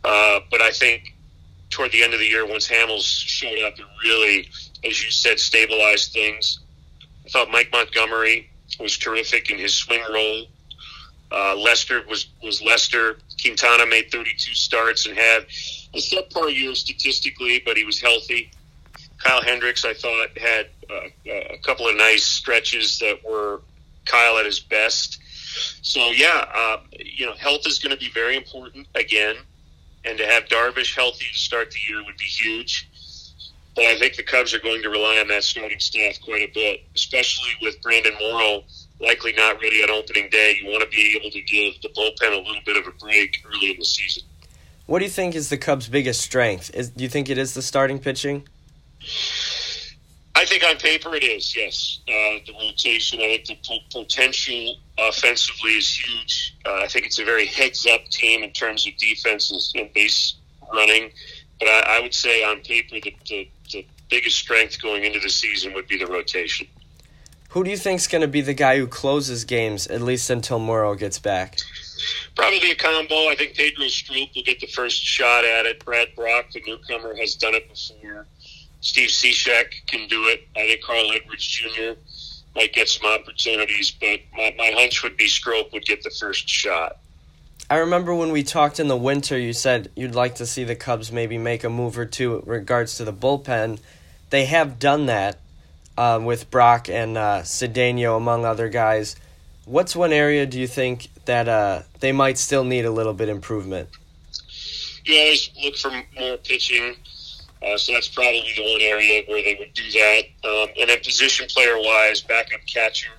Uh, 0.04 0.38
but 0.52 0.60
I 0.60 0.70
think 0.70 1.16
toward 1.68 1.90
the 1.90 2.04
end 2.04 2.14
of 2.14 2.20
the 2.20 2.26
year, 2.26 2.46
once 2.46 2.68
Hamels 2.68 3.02
showed 3.02 3.58
up, 3.64 3.76
it 3.76 3.84
really, 4.04 4.48
as 4.84 5.04
you 5.04 5.10
said, 5.10 5.40
stabilized 5.40 6.12
things. 6.12 6.60
I 7.26 7.28
thought 7.30 7.50
Mike 7.50 7.70
Montgomery 7.72 8.48
was 8.78 8.96
terrific 8.96 9.50
in 9.50 9.58
his 9.58 9.74
swing 9.74 10.02
role. 10.12 10.44
Uh, 11.32 11.56
Lester 11.56 12.02
was 12.08 12.28
was 12.40 12.62
Lester. 12.62 13.18
Quintana 13.42 13.84
made 13.84 14.12
32 14.12 14.54
starts 14.54 15.06
and 15.06 15.18
had 15.18 15.42
a 15.92 15.98
subpar 15.98 16.54
year 16.54 16.72
statistically, 16.76 17.60
but 17.66 17.76
he 17.76 17.82
was 17.82 18.00
healthy. 18.00 18.48
Kyle 19.22 19.42
Hendricks, 19.42 19.84
I 19.84 19.94
thought, 19.94 20.36
had 20.36 20.66
uh, 20.90 21.08
a 21.26 21.58
couple 21.62 21.88
of 21.88 21.96
nice 21.96 22.24
stretches 22.24 22.98
that 22.98 23.18
were 23.28 23.60
Kyle 24.04 24.38
at 24.38 24.46
his 24.46 24.60
best. 24.60 25.18
So 25.82 26.10
yeah, 26.10 26.46
uh, 26.54 26.78
you 26.98 27.26
know, 27.26 27.34
health 27.34 27.66
is 27.66 27.78
going 27.78 27.96
to 27.96 28.00
be 28.00 28.10
very 28.10 28.36
important 28.36 28.86
again, 28.94 29.36
and 30.04 30.18
to 30.18 30.26
have 30.26 30.44
Darvish 30.46 30.94
healthy 30.94 31.26
to 31.32 31.38
start 31.38 31.70
the 31.70 31.78
year 31.88 32.04
would 32.04 32.16
be 32.16 32.24
huge. 32.24 32.88
But 33.74 33.86
I 33.86 33.98
think 33.98 34.16
the 34.16 34.22
Cubs 34.22 34.52
are 34.52 34.58
going 34.58 34.82
to 34.82 34.90
rely 34.90 35.18
on 35.18 35.28
that 35.28 35.44
starting 35.44 35.78
staff 35.78 36.20
quite 36.22 36.42
a 36.42 36.52
bit, 36.52 36.82
especially 36.94 37.50
with 37.62 37.80
Brandon 37.80 38.12
Morrow 38.20 38.64
likely 39.00 39.32
not 39.32 39.60
ready 39.60 39.82
on 39.82 39.90
opening 39.90 40.28
day. 40.30 40.56
You 40.62 40.70
want 40.70 40.82
to 40.82 40.88
be 40.88 41.18
able 41.18 41.30
to 41.30 41.40
give 41.40 41.80
the 41.82 41.88
bullpen 41.88 42.32
a 42.32 42.46
little 42.46 42.62
bit 42.64 42.76
of 42.76 42.86
a 42.86 42.92
break 42.92 43.36
early 43.46 43.72
in 43.72 43.78
the 43.78 43.84
season. 43.84 44.22
What 44.86 45.00
do 45.00 45.04
you 45.04 45.10
think 45.10 45.34
is 45.34 45.48
the 45.48 45.56
Cubs' 45.56 45.88
biggest 45.88 46.20
strength? 46.20 46.70
Is 46.74 46.90
do 46.90 47.02
you 47.02 47.10
think 47.10 47.28
it 47.28 47.38
is 47.38 47.54
the 47.54 47.62
starting 47.62 47.98
pitching? 47.98 48.46
I 50.34 50.44
think 50.46 50.64
on 50.64 50.76
paper 50.76 51.14
it 51.14 51.24
is. 51.24 51.54
Yes, 51.54 52.00
uh, 52.08 52.40
the 52.46 52.54
rotation. 52.58 53.20
I 53.20 53.42
think 53.46 53.62
the 53.62 53.78
potential 53.90 54.76
offensively 54.98 55.72
is 55.72 55.94
huge. 55.94 56.56
Uh, 56.64 56.80
I 56.82 56.88
think 56.88 57.06
it's 57.06 57.18
a 57.18 57.24
very 57.24 57.46
heads-up 57.46 58.06
team 58.06 58.42
in 58.42 58.50
terms 58.52 58.86
of 58.86 58.96
defense 58.96 59.72
and 59.76 59.92
base 59.92 60.36
running. 60.72 61.12
But 61.58 61.68
I, 61.68 61.98
I 61.98 62.00
would 62.00 62.14
say 62.14 62.42
on 62.42 62.60
paper, 62.60 62.96
the, 63.00 63.14
the, 63.28 63.48
the 63.70 63.86
biggest 64.08 64.38
strength 64.38 64.80
going 64.80 65.04
into 65.04 65.20
the 65.20 65.28
season 65.28 65.74
would 65.74 65.86
be 65.86 65.98
the 65.98 66.06
rotation. 66.06 66.66
Who 67.50 67.62
do 67.62 67.70
you 67.70 67.76
think 67.76 68.00
is 68.00 68.06
going 68.06 68.22
to 68.22 68.28
be 68.28 68.40
the 68.40 68.54
guy 68.54 68.78
who 68.78 68.86
closes 68.86 69.44
games, 69.44 69.86
at 69.86 70.00
least 70.00 70.30
until 70.30 70.58
Morrow 70.58 70.94
gets 70.94 71.18
back? 71.18 71.58
Probably 72.34 72.70
a 72.70 72.74
combo. 72.74 73.28
I 73.28 73.34
think 73.36 73.54
Pedro 73.54 73.86
Strop 73.88 74.30
will 74.34 74.42
get 74.42 74.58
the 74.60 74.66
first 74.66 75.04
shot 75.04 75.44
at 75.44 75.66
it. 75.66 75.84
Brad 75.84 76.08
Brach, 76.16 76.50
the 76.54 76.62
newcomer, 76.66 77.14
has 77.16 77.34
done 77.34 77.54
it 77.54 77.68
before. 77.68 78.26
Steve 78.82 79.08
Cishek 79.08 79.86
can 79.86 80.06
do 80.08 80.24
it. 80.24 80.46
I 80.56 80.66
think 80.66 80.82
Carl 80.82 81.10
Edwards 81.12 81.46
Jr. 81.46 81.92
might 82.54 82.72
get 82.72 82.88
some 82.88 83.10
opportunities, 83.10 83.92
but 83.92 84.20
my, 84.36 84.54
my 84.58 84.72
hunch 84.76 85.02
would 85.02 85.16
be 85.16 85.28
Strop 85.28 85.72
would 85.72 85.86
get 85.86 86.02
the 86.02 86.10
first 86.10 86.48
shot. 86.48 86.98
I 87.70 87.76
remember 87.76 88.14
when 88.14 88.32
we 88.32 88.42
talked 88.42 88.80
in 88.80 88.88
the 88.88 88.96
winter, 88.96 89.38
you 89.38 89.52
said 89.52 89.90
you'd 89.96 90.14
like 90.14 90.34
to 90.34 90.46
see 90.46 90.64
the 90.64 90.74
Cubs 90.74 91.10
maybe 91.10 91.38
make 91.38 91.64
a 91.64 91.70
move 91.70 91.96
or 91.96 92.04
two 92.04 92.40
in 92.40 92.44
regards 92.44 92.96
to 92.96 93.04
the 93.04 93.12
bullpen. 93.12 93.78
They 94.30 94.46
have 94.46 94.78
done 94.78 95.06
that 95.06 95.38
uh, 95.96 96.20
with 96.22 96.50
Brach 96.50 96.90
and 96.90 97.16
uh, 97.16 97.42
Cedeno, 97.42 98.16
among 98.16 98.44
other 98.44 98.68
guys. 98.68 99.16
What's 99.64 99.94
one 99.94 100.12
area 100.12 100.44
do 100.44 100.58
you 100.58 100.66
think 100.66 101.08
that 101.24 101.48
uh, 101.48 101.82
they 102.00 102.10
might 102.10 102.36
still 102.36 102.64
need 102.64 102.84
a 102.84 102.90
little 102.90 103.14
bit 103.14 103.28
improvement? 103.28 103.88
You 105.04 105.18
always 105.18 105.50
look 105.62 105.76
for 105.76 105.90
more 106.18 106.36
pitching, 106.38 106.96
uh, 107.64 107.76
so 107.76 107.92
that's 107.92 108.08
probably 108.08 108.52
the 108.56 108.62
one 108.62 108.80
area 108.80 109.22
where 109.26 109.42
they 109.42 109.56
would 109.58 109.72
do 109.74 109.90
that. 109.92 110.22
Um, 110.44 110.68
and 110.80 110.90
then 110.90 110.98
position 111.00 111.46
player 111.48 111.78
wise, 111.78 112.20
backup 112.20 112.60
catcher, 112.66 113.12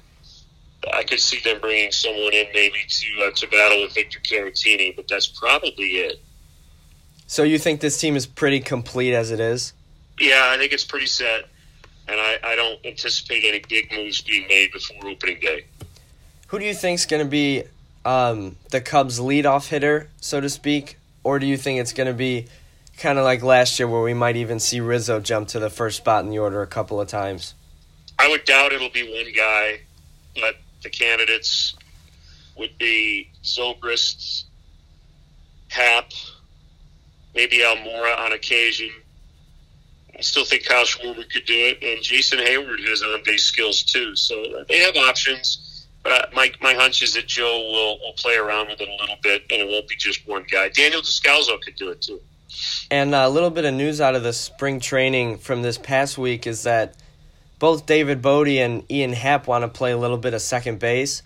I 0.92 1.04
could 1.04 1.20
see 1.20 1.40
them 1.40 1.62
bringing 1.62 1.92
someone 1.92 2.34
in 2.34 2.48
maybe 2.54 2.80
to 2.88 3.26
uh, 3.26 3.32
to 3.32 3.48
battle 3.48 3.82
with 3.82 3.94
Victor 3.94 4.20
Caratini, 4.20 4.96
but 4.96 5.08
that's 5.08 5.28
probably 5.28 5.86
it. 5.86 6.22
So 7.28 7.44
you 7.44 7.58
think 7.58 7.80
this 7.80 8.00
team 8.00 8.16
is 8.16 8.26
pretty 8.26 8.60
complete 8.60 9.14
as 9.14 9.32
it 9.32 9.40
is? 9.40 9.74
Yeah, 10.20 10.50
I 10.54 10.58
think 10.58 10.74
it's 10.74 10.84
pretty 10.84 11.08
set, 11.08 11.46
and 12.08 12.20
I, 12.20 12.38
I 12.44 12.56
don't 12.56 12.86
anticipate 12.86 13.44
any 13.46 13.64
big 13.68 13.92
moves 13.92 14.22
being 14.22 14.48
made 14.48 14.72
before 14.72 15.08
opening 15.08 15.40
day. 15.40 15.66
Who 16.48 16.60
do 16.60 16.66
you 16.66 16.74
think 16.74 17.00
is 17.00 17.06
going 17.06 17.24
to 17.24 17.30
be 17.30 17.64
um, 18.06 18.58
the 18.70 18.82
Cubs' 18.82 19.20
leadoff 19.20 19.70
hitter, 19.70 20.10
so 20.20 20.42
to 20.42 20.50
speak, 20.50 20.98
or 21.24 21.40
do 21.40 21.48
you 21.48 21.58
think 21.58 21.80
it's 21.80 21.94
going 21.94 22.08
to 22.08 22.14
be 22.14 22.48
kind 22.98 23.18
of 23.18 23.24
like 23.24 23.44
last 23.44 23.80
year, 23.80 23.88
where 23.88 24.02
we 24.02 24.14
might 24.14 24.36
even 24.36 24.60
see 24.60 24.80
Rizzo 24.80 25.20
jump 25.20 25.48
to 25.50 25.60
the 25.60 25.70
first 25.70 25.98
spot 25.98 26.24
in 26.24 26.30
the 26.30 26.40
order 26.40 26.62
a 26.62 26.68
couple 26.68 27.00
of 27.00 27.08
times? 27.08 27.54
I 28.20 28.30
would 28.30 28.46
doubt 28.46 28.74
it'll 28.74 28.90
be 28.90 29.04
one 29.04 29.34
guy, 29.36 29.82
but 30.36 30.56
the 30.82 30.90
candidates 30.90 31.76
would 32.58 32.78
be 32.78 33.30
Zobrist, 33.44 34.44
Happ, 35.70 36.12
maybe 37.34 37.60
Almora 37.60 38.20
on 38.20 38.34
occasion. 38.34 38.90
I 40.18 40.22
still 40.22 40.46
think 40.46 40.66
Kyle 40.66 40.86
Schwarber 40.86 41.28
could 41.32 41.46
do 41.46 41.56
it, 41.56 41.80
and 41.82 42.04
Jason 42.04 42.38
Heyward 42.38 42.88
has 42.88 43.02
on 43.02 43.22
base 43.26 43.46
skills 43.46 43.82
too. 43.82 44.16
So 44.16 44.64
they 44.70 44.80
have 44.80 44.96
options. 44.96 45.88
But 46.04 46.34
my 46.34 46.52
my 46.62 46.74
hunch 46.74 47.02
is 47.02 47.14
that 47.16 47.28
Joe 47.28 47.60
will 47.72 48.00
will 48.00 48.14
play 48.18 48.36
around 48.36 48.68
with 48.68 48.82
it 48.82 48.90
a 48.90 48.96
little 49.02 49.16
bit, 49.24 49.44
and 49.50 49.62
it 49.62 49.68
won't 49.68 49.88
be 49.88 49.96
just 49.96 50.28
one 50.28 50.46
guy. 50.52 50.70
Daniel 50.70 51.02
Descalso 51.02 51.60
could 51.62 51.76
do 51.76 51.90
it 51.90 52.02
too. 52.02 52.22
And 52.92 53.16
a 53.16 53.30
little 53.30 53.50
bit 53.50 53.66
of 53.66 53.74
news 53.74 54.00
out 54.02 54.16
of 54.16 54.24
the 54.24 54.34
spring 54.34 54.80
training 54.80 55.38
from 55.38 55.62
this 55.62 55.78
past 55.78 56.18
week 56.18 56.46
is 56.46 56.64
that 56.64 56.96
both 57.60 57.86
David 57.86 58.22
Bote 58.22 58.48
and 58.50 58.90
Ian 58.92 59.14
Happ 59.14 59.48
want 59.48 59.64
to 59.64 59.68
play 59.68 59.92
a 59.92 59.98
little 59.98 60.18
bit 60.18 60.34
of 60.34 60.42
second 60.42 60.80
base. 60.80 61.24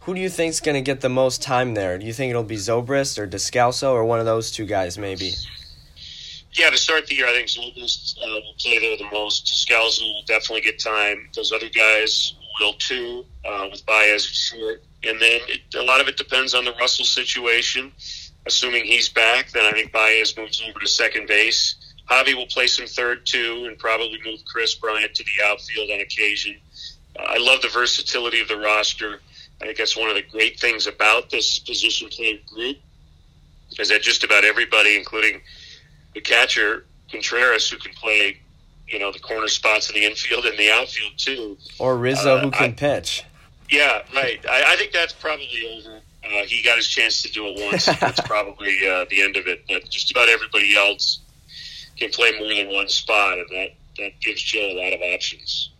Who 0.00 0.14
do 0.14 0.20
you 0.20 0.28
think 0.28 0.50
is 0.50 0.60
going 0.60 0.76
to 0.76 0.80
get 0.80 1.00
the 1.00 1.08
most 1.08 1.42
time 1.42 1.74
there? 1.74 1.98
Do 1.98 2.06
you 2.06 2.12
think 2.12 2.30
it'll 2.30 2.42
be 2.42 2.56
Zobrist 2.56 3.18
or 3.18 3.26
Descalso 3.26 3.90
or 3.90 4.04
one 4.04 4.18
of 4.18 4.26
those 4.26 4.50
two 4.50 4.66
guys 4.66 4.98
maybe? 4.98 5.32
Yeah, 6.52 6.70
to 6.70 6.76
start 6.76 7.06
the 7.06 7.14
year, 7.14 7.28
I 7.28 7.32
think 7.32 7.48
Zobrist 7.48 8.18
uh, 8.18 8.26
will 8.26 8.54
play 8.58 8.78
there 8.78 8.96
the 8.96 9.08
most. 9.12 9.46
Descalso 9.46 10.02
will 10.02 10.24
definitely 10.26 10.62
get 10.62 10.78
time. 10.78 11.28
Those 11.34 11.52
other 11.52 11.68
guys 11.68 12.34
will 12.60 12.72
too, 12.74 13.24
uh, 13.44 13.68
with 13.70 13.84
Baez 13.86 14.24
short. 14.24 14.82
And 15.02 15.20
then 15.20 15.40
it, 15.48 15.60
a 15.74 15.82
lot 15.82 16.00
of 16.00 16.08
it 16.08 16.16
depends 16.16 16.54
on 16.54 16.64
the 16.64 16.72
Russell 16.74 17.04
situation. 17.04 17.92
Assuming 18.46 18.84
he's 18.84 19.08
back, 19.08 19.50
then 19.50 19.64
I 19.64 19.72
think 19.72 19.92
Baez 19.92 20.36
moves 20.36 20.62
over 20.66 20.78
to 20.80 20.88
second 20.88 21.26
base. 21.26 21.76
Javi 22.10 22.34
will 22.34 22.46
play 22.46 22.66
some 22.66 22.86
third 22.86 23.24
too, 23.26 23.66
and 23.68 23.78
probably 23.78 24.18
move 24.24 24.40
Kris 24.44 24.74
Bryant 24.74 25.14
to 25.14 25.24
the 25.24 25.44
outfield 25.44 25.90
on 25.90 26.00
occasion. 26.00 26.56
Uh, 27.18 27.22
I 27.22 27.38
love 27.38 27.62
the 27.62 27.68
versatility 27.68 28.40
of 28.40 28.48
the 28.48 28.56
roster. 28.56 29.20
I 29.60 29.66
think 29.66 29.78
that's 29.78 29.96
one 29.96 30.08
of 30.08 30.16
the 30.16 30.22
great 30.22 30.58
things 30.58 30.86
about 30.86 31.30
this 31.30 31.58
position 31.58 32.08
player 32.08 32.38
group 32.52 32.78
is 33.78 33.88
that 33.90 34.02
just 34.02 34.24
about 34.24 34.44
everybody, 34.44 34.96
including 34.96 35.40
the 36.14 36.20
catcher 36.20 36.86
Contreras, 37.10 37.68
who 37.68 37.76
can 37.76 37.92
play, 37.92 38.38
you 38.88 38.98
know, 38.98 39.12
the 39.12 39.18
corner 39.18 39.48
spots 39.48 39.90
in 39.90 39.94
the 39.94 40.06
infield 40.06 40.44
and 40.46 40.58
the 40.58 40.70
outfield 40.70 41.12
too, 41.16 41.58
or 41.78 41.96
Rizzo, 41.96 42.36
uh, 42.36 42.40
who 42.40 42.50
can 42.50 42.70
I, 42.70 42.72
pitch. 42.72 43.24
Yeah, 43.70 44.02
right. 44.14 44.44
I, 44.48 44.72
I, 44.72 44.76
think 44.76 44.92
that's 44.92 45.12
probably 45.12 45.62
over. 45.72 46.00
Uh, 46.24 46.44
he 46.46 46.62
got 46.62 46.76
his 46.76 46.86
chance 46.86 47.22
to 47.22 47.30
do 47.30 47.46
it 47.46 47.60
once. 47.64 47.86
that's 48.00 48.20
probably 48.20 48.76
uh, 48.88 49.04
the 49.10 49.22
end 49.22 49.36
of 49.36 49.46
it. 49.46 49.64
But 49.68 49.88
just 49.88 50.10
about 50.10 50.28
everybody 50.28 50.76
else 50.76 51.20
can 51.96 52.10
play 52.10 52.38
more 52.38 52.54
than 52.54 52.72
one 52.72 52.88
spot, 52.88 53.38
and 53.38 53.48
that, 53.50 53.70
that 53.98 54.20
gives 54.20 54.42
Joe 54.42 54.72
a 54.72 54.76
lot 54.82 54.92
of 54.92 55.00
options. 55.00 55.70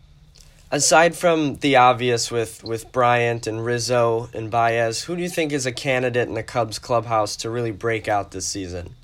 Aside 0.73 1.15
from 1.15 1.55
the 1.57 1.75
obvious 1.75 2.31
with, 2.31 2.63
with 2.63 2.91
Bryant 2.93 3.45
and 3.45 3.63
Rizzo 3.63 4.29
and 4.33 4.49
Baez, 4.49 5.03
who 5.03 5.17
do 5.17 5.21
you 5.21 5.29
think 5.29 5.51
is 5.51 5.65
a 5.65 5.71
candidate 5.71 6.29
in 6.29 6.33
the 6.33 6.43
Cubs 6.43 6.79
clubhouse 6.79 7.35
to 7.37 7.49
really 7.49 7.71
break 7.71 8.07
out 8.07 8.31
this 8.31 8.47
season? 8.47 8.95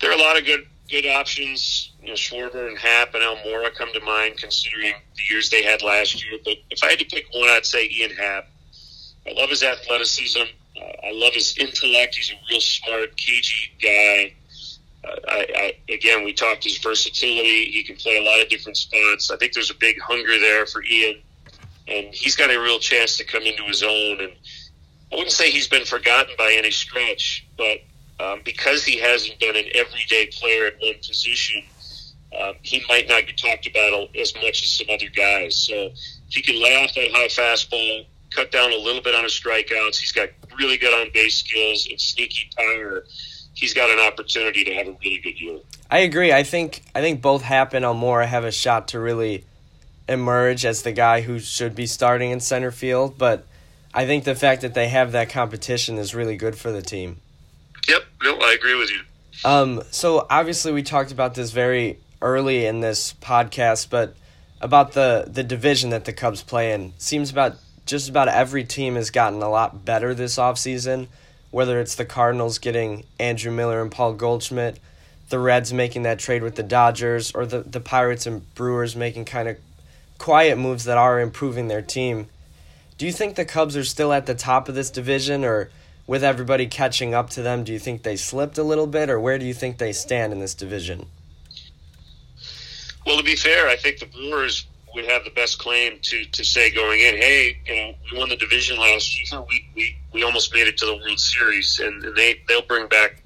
There 0.00 0.10
are 0.10 0.14
a 0.14 0.20
lot 0.20 0.36
of 0.36 0.44
good 0.44 0.66
good 0.90 1.06
options. 1.06 1.92
You 2.00 2.08
know, 2.08 2.14
Schwarber 2.14 2.68
and 2.68 2.78
Happ 2.78 3.14
and 3.14 3.22
Almora 3.22 3.74
come 3.74 3.92
to 3.92 4.00
mind, 4.00 4.38
considering 4.38 4.94
the 5.16 5.22
years 5.30 5.50
they 5.50 5.62
had 5.62 5.82
last 5.82 6.24
year. 6.24 6.38
But 6.44 6.56
if 6.70 6.82
I 6.82 6.90
had 6.90 6.98
to 6.98 7.04
pick 7.04 7.26
one, 7.32 7.48
I'd 7.48 7.66
say 7.66 7.88
Ian 7.88 8.12
Happ. 8.12 8.48
I 9.28 9.32
love 9.32 9.50
his 9.50 9.62
athleticism. 9.62 10.40
Uh, 10.40 11.06
I 11.06 11.12
love 11.12 11.34
his 11.34 11.56
intellect. 11.58 12.14
He's 12.14 12.30
a 12.30 12.34
real 12.50 12.60
smart, 12.60 13.16
cagey 13.16 13.72
guy. 13.82 14.34
I, 15.28 15.46
I, 15.88 15.92
again, 15.92 16.24
we 16.24 16.32
talked 16.32 16.64
his 16.64 16.78
versatility. 16.78 17.66
He 17.66 17.82
can 17.82 17.96
play 17.96 18.18
a 18.18 18.22
lot 18.22 18.40
of 18.40 18.48
different 18.48 18.76
spots. 18.76 19.30
I 19.30 19.36
think 19.36 19.52
there's 19.52 19.70
a 19.70 19.74
big 19.74 20.00
hunger 20.00 20.38
there 20.40 20.66
for 20.66 20.82
Ian, 20.84 21.20
and 21.88 22.12
he's 22.12 22.36
got 22.36 22.50
a 22.50 22.58
real 22.58 22.78
chance 22.78 23.16
to 23.18 23.24
come 23.24 23.42
into 23.42 23.62
his 23.64 23.82
own. 23.82 24.20
And 24.20 24.32
I 25.12 25.16
wouldn't 25.16 25.32
say 25.32 25.50
he's 25.50 25.68
been 25.68 25.84
forgotten 25.84 26.34
by 26.36 26.52
any 26.52 26.70
stretch, 26.70 27.46
but 27.56 27.78
um, 28.18 28.40
because 28.44 28.84
he 28.84 28.98
hasn't 28.98 29.38
been 29.38 29.56
an 29.56 29.66
everyday 29.74 30.26
player 30.26 30.66
at 30.66 30.74
one 30.80 30.94
position, 31.06 31.62
um, 32.40 32.54
he 32.62 32.82
might 32.88 33.08
not 33.08 33.26
get 33.26 33.38
talked 33.38 33.66
about 33.66 34.14
as 34.16 34.34
much 34.36 34.62
as 34.64 34.70
some 34.70 34.88
other 34.90 35.08
guys. 35.08 35.56
So 35.56 35.74
if 36.28 36.34
he 36.34 36.42
can 36.42 36.60
lay 36.60 36.82
off 36.82 36.94
that 36.94 37.12
high 37.12 37.28
fastball, 37.28 38.06
cut 38.36 38.52
down 38.52 38.72
a 38.72 38.76
little 38.76 39.02
bit 39.02 39.14
on 39.14 39.24
his 39.24 39.32
strikeouts, 39.32 39.96
he's 39.96 40.12
got 40.12 40.28
really 40.58 40.76
good 40.76 40.94
on 40.94 41.10
base 41.12 41.38
skills 41.38 41.88
and 41.90 42.00
sneaky 42.00 42.50
power 42.56 43.04
he's 43.56 43.74
got 43.74 43.90
an 43.90 43.98
opportunity 43.98 44.62
to 44.64 44.74
have 44.74 44.86
a 44.86 44.96
really 45.02 45.18
good 45.18 45.40
year. 45.40 45.58
I 45.90 46.00
agree. 46.00 46.32
I 46.32 46.44
think 46.44 46.82
I 46.94 47.00
think 47.00 47.20
both 47.20 47.42
Happ 47.42 47.74
and 47.74 47.84
Almora 47.84 48.26
have 48.26 48.44
a 48.44 48.52
shot 48.52 48.88
to 48.88 49.00
really 49.00 49.44
emerge 50.08 50.64
as 50.64 50.82
the 50.82 50.92
guy 50.92 51.22
who 51.22 51.40
should 51.40 51.74
be 51.74 51.86
starting 51.86 52.30
in 52.30 52.38
center 52.38 52.70
field, 52.70 53.18
but 53.18 53.44
I 53.92 54.06
think 54.06 54.24
the 54.24 54.36
fact 54.36 54.62
that 54.62 54.74
they 54.74 54.88
have 54.88 55.12
that 55.12 55.30
competition 55.30 55.98
is 55.98 56.14
really 56.14 56.36
good 56.36 56.56
for 56.56 56.70
the 56.70 56.82
team. 56.82 57.20
Yep, 57.88 58.02
no, 58.22 58.38
I 58.38 58.52
agree 58.52 58.76
with 58.76 58.90
you. 58.90 59.00
Um, 59.44 59.82
so 59.90 60.26
obviously 60.30 60.72
we 60.72 60.82
talked 60.82 61.12
about 61.12 61.34
this 61.34 61.50
very 61.50 61.98
early 62.20 62.66
in 62.66 62.80
this 62.80 63.14
podcast, 63.14 63.90
but 63.90 64.14
about 64.60 64.92
the 64.92 65.24
the 65.26 65.42
division 65.42 65.90
that 65.90 66.04
the 66.04 66.12
Cubs 66.12 66.42
play 66.42 66.72
in. 66.72 66.92
Seems 66.98 67.30
about 67.30 67.56
just 67.86 68.08
about 68.08 68.28
every 68.28 68.64
team 68.64 68.96
has 68.96 69.10
gotten 69.10 69.40
a 69.40 69.48
lot 69.48 69.84
better 69.84 70.12
this 70.14 70.36
offseason 70.36 71.08
whether 71.50 71.80
it's 71.80 71.94
the 71.94 72.04
Cardinals 72.04 72.58
getting 72.58 73.04
Andrew 73.18 73.50
Miller 73.50 73.80
and 73.80 73.90
Paul 73.90 74.12
Goldschmidt, 74.12 74.78
the 75.30 75.38
Reds 75.38 75.72
making 75.72 76.02
that 76.02 76.18
trade 76.18 76.42
with 76.42 76.54
the 76.54 76.62
Dodgers, 76.62 77.32
or 77.32 77.46
the, 77.46 77.60
the 77.60 77.80
Pirates 77.80 78.26
and 78.26 78.54
Brewers 78.54 78.94
making 78.94 79.24
kind 79.24 79.48
of 79.48 79.56
quiet 80.18 80.58
moves 80.58 80.84
that 80.84 80.98
are 80.98 81.18
improving 81.18 81.68
their 81.68 81.80
team. 81.80 82.26
Do 82.98 83.06
you 83.06 83.12
think 83.12 83.36
the 83.36 83.46
Cubs 83.46 83.74
are 83.74 83.84
still 83.84 84.12
at 84.12 84.26
the 84.26 84.34
top 84.34 84.68
of 84.68 84.74
this 84.74 84.90
division, 84.90 85.44
or 85.44 85.70
with 86.06 86.22
everybody 86.22 86.66
catching 86.66 87.14
up 87.14 87.30
to 87.30 87.42
them, 87.42 87.64
do 87.64 87.72
you 87.72 87.78
think 87.78 88.02
they 88.02 88.16
slipped 88.16 88.58
a 88.58 88.62
little 88.62 88.86
bit, 88.86 89.08
or 89.08 89.18
where 89.18 89.38
do 89.38 89.46
you 89.46 89.54
think 89.54 89.78
they 89.78 89.92
stand 89.92 90.34
in 90.34 90.40
this 90.40 90.54
division? 90.54 91.06
Well, 93.06 93.16
to 93.16 93.24
be 93.24 93.36
fair, 93.36 93.68
I 93.68 93.76
think 93.76 94.00
the 94.00 94.06
Brewers 94.06 94.66
would 94.96 95.04
have 95.04 95.24
the 95.24 95.30
best 95.30 95.58
claim 95.58 95.98
to, 96.02 96.24
to 96.24 96.44
say 96.44 96.70
going 96.70 97.00
in, 97.00 97.16
hey, 97.16 97.58
you 97.66 97.76
know, 97.76 97.94
we 98.10 98.18
won 98.18 98.28
the 98.28 98.36
division 98.36 98.78
last 98.78 99.16
year. 99.16 99.40
We, 99.48 99.68
we, 99.76 99.96
we 100.12 100.22
almost 100.24 100.52
made 100.52 100.66
it 100.66 100.76
to 100.78 100.86
the 100.86 100.96
World 100.96 101.20
Series, 101.20 101.78
and, 101.78 102.02
and 102.02 102.16
they, 102.16 102.40
they'll 102.48 102.62
bring 102.62 102.88
back 102.88 103.22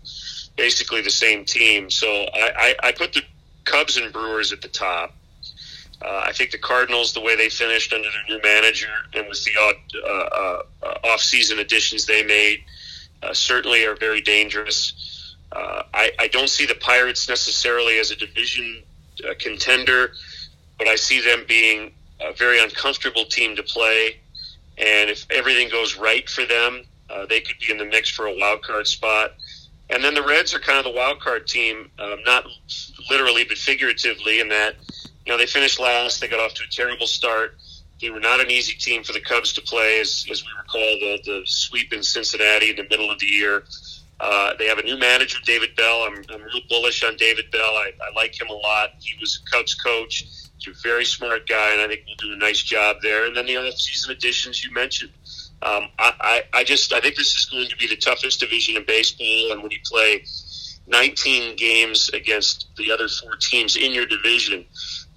basically 0.56 1.00
the 1.00 1.11
same 1.11 1.44
team. 1.44 1.88
So 1.88 2.09
I, 2.09 2.74
I, 2.83 2.88
I 2.88 2.92
put 2.92 3.12
the 3.12 3.22
Cubs 3.64 3.96
and 3.96 4.12
Brewers 4.12 4.52
at 4.52 4.61
the 4.61 4.68
top. 4.68 5.14
Uh, 6.02 6.24
I 6.26 6.33
think 6.33 6.50
the 6.50 6.59
Cardinals, 6.59 7.12
the 7.12 7.20
way 7.20 7.37
they 7.37 7.48
finished 7.48 7.92
under 7.92 8.09
their 8.11 8.37
new 8.37 8.42
manager 8.42 8.88
and 9.14 9.28
with 9.28 9.44
the 9.44 9.52
odd 9.61 9.74
uh, 10.04 10.62
uh, 10.87 11.09
off-season 11.12 11.59
additions 11.61 12.06
they 12.06 12.22
made, 12.22 12.64
uh, 13.22 13.33
certainly 13.33 13.85
are 13.85 13.94
very 13.94 14.22
dangerous. 14.22 15.37
Uh, 15.52 15.83
I, 15.94 16.11
I 16.18 16.28
don't 16.28 16.48
see 16.48 16.66
the 16.66 16.74
Pirates 16.74 17.28
necessarily 17.28 17.98
as 17.98 18.11
a 18.11 18.16
division 18.16 18.83
uh, 19.28 19.35
contender, 19.38 20.12
but 20.81 20.88
I 20.88 20.97
see 20.97 21.21
them 21.21 21.45
being 21.47 21.93
a 22.23 22.33
very 22.33 22.59
uncomfortable 22.59 23.27
team 23.27 23.55
to 23.55 23.62
play. 23.62 24.16
And 24.79 25.11
if 25.11 25.27
everything 25.31 25.69
goes 25.69 25.99
right 25.99 26.29
for 26.29 26.47
them, 26.47 26.85
uh, 27.11 27.27
they 27.27 27.43
could 27.43 27.59
be 27.59 27.71
in 27.71 27.77
the 27.77 27.85
mix 27.85 28.09
for 28.09 28.27
a 28.27 28.35
wild 28.35 28.62
card 28.62 28.87
spot. 28.87 29.35
And 29.90 30.03
then 30.03 30.14
the 30.14 30.23
Reds 30.23 30.55
are 30.55 30.59
kind 30.59 30.79
of 30.79 30.85
the 30.85 30.99
wild 30.99 31.21
card 31.21 31.47
team, 31.47 31.90
um, 31.99 32.21
not 32.25 32.47
literally 33.11 33.45
but 33.45 33.59
figuratively, 33.59 34.40
in 34.40 34.49
that 34.49 34.77
you 35.27 35.33
know 35.33 35.37
they 35.37 35.47
finished 35.47 35.79
last, 35.79 36.19
they 36.21 36.29
got 36.29 36.40
off 36.40 36.55
to 36.55 36.64
a 36.64 36.71
terrible 36.71 37.07
start. 37.07 37.59
They 38.01 38.09
were 38.09 38.21
not 38.21 38.40
an 38.40 38.51
easy 38.51 38.73
team 38.73 39.05
for 39.05 39.12
the 39.12 39.21
Cubs 39.21 39.53
to 39.55 39.61
play, 39.61 40.01
as, 40.01 40.25
as 40.31 40.43
we 40.43 40.49
recall 40.57 40.81
the, 40.81 41.19
the 41.27 41.43
sweep 41.45 41.93
in 41.93 42.03
Cincinnati 42.03 42.71
in 42.71 42.77
the 42.77 42.85
middle 42.85 43.11
of 43.11 43.19
the 43.19 43.27
year. 43.27 43.64
Uh, 44.21 44.55
they 44.59 44.66
have 44.66 44.79
a 44.79 44.83
new 44.83 44.99
manager, 44.99 45.38
David 45.45 45.77
Bell. 45.77 46.05
I'm, 46.07 46.25
I'm 46.33 46.43
real 46.43 46.62
bullish 46.71 47.05
on 47.05 47.16
David 47.16 47.51
Bell. 47.51 47.61
I, 47.61 47.93
I 48.01 48.14
like 48.14 48.40
him 48.40 48.49
a 48.49 48.55
lot. 48.55 48.90
He 49.01 49.19
was 49.21 49.43
a 49.43 49.51
Cubs 49.51 49.75
coach. 49.75 50.25
He's 50.61 50.79
a 50.79 50.88
very 50.88 51.05
smart 51.05 51.49
guy, 51.49 51.73
and 51.73 51.81
I 51.81 51.88
think 51.88 52.03
we'll 52.07 52.29
do 52.29 52.33
a 52.33 52.37
nice 52.37 52.62
job 52.62 52.96
there. 53.03 53.27
And 53.27 53.37
then 53.37 53.46
the 53.46 53.57
off-season 53.57 54.12
additions 54.12 54.64
you 54.64 54.73
mentioned. 54.73 55.12
Um, 55.62 55.88
I, 55.99 56.14
I, 56.20 56.42
I 56.61 56.64
just 56.64 56.92
I 56.92 57.01
think 57.01 57.16
this 57.16 57.35
is 57.37 57.46
going 57.46 57.68
to 57.68 57.77
be 57.77 57.87
the 57.87 57.96
toughest 57.96 58.40
division 58.40 58.77
in 58.77 58.85
baseball, 58.85 59.53
and 59.53 59.62
when 59.62 59.70
you 59.70 59.79
play 59.85 60.25
19 60.87 61.57
games 61.57 62.09
against 62.11 62.68
the 62.77 62.90
other 62.90 63.09
four 63.09 63.37
teams 63.37 63.77
in 63.77 63.92
your 63.92 64.07
division, 64.07 64.64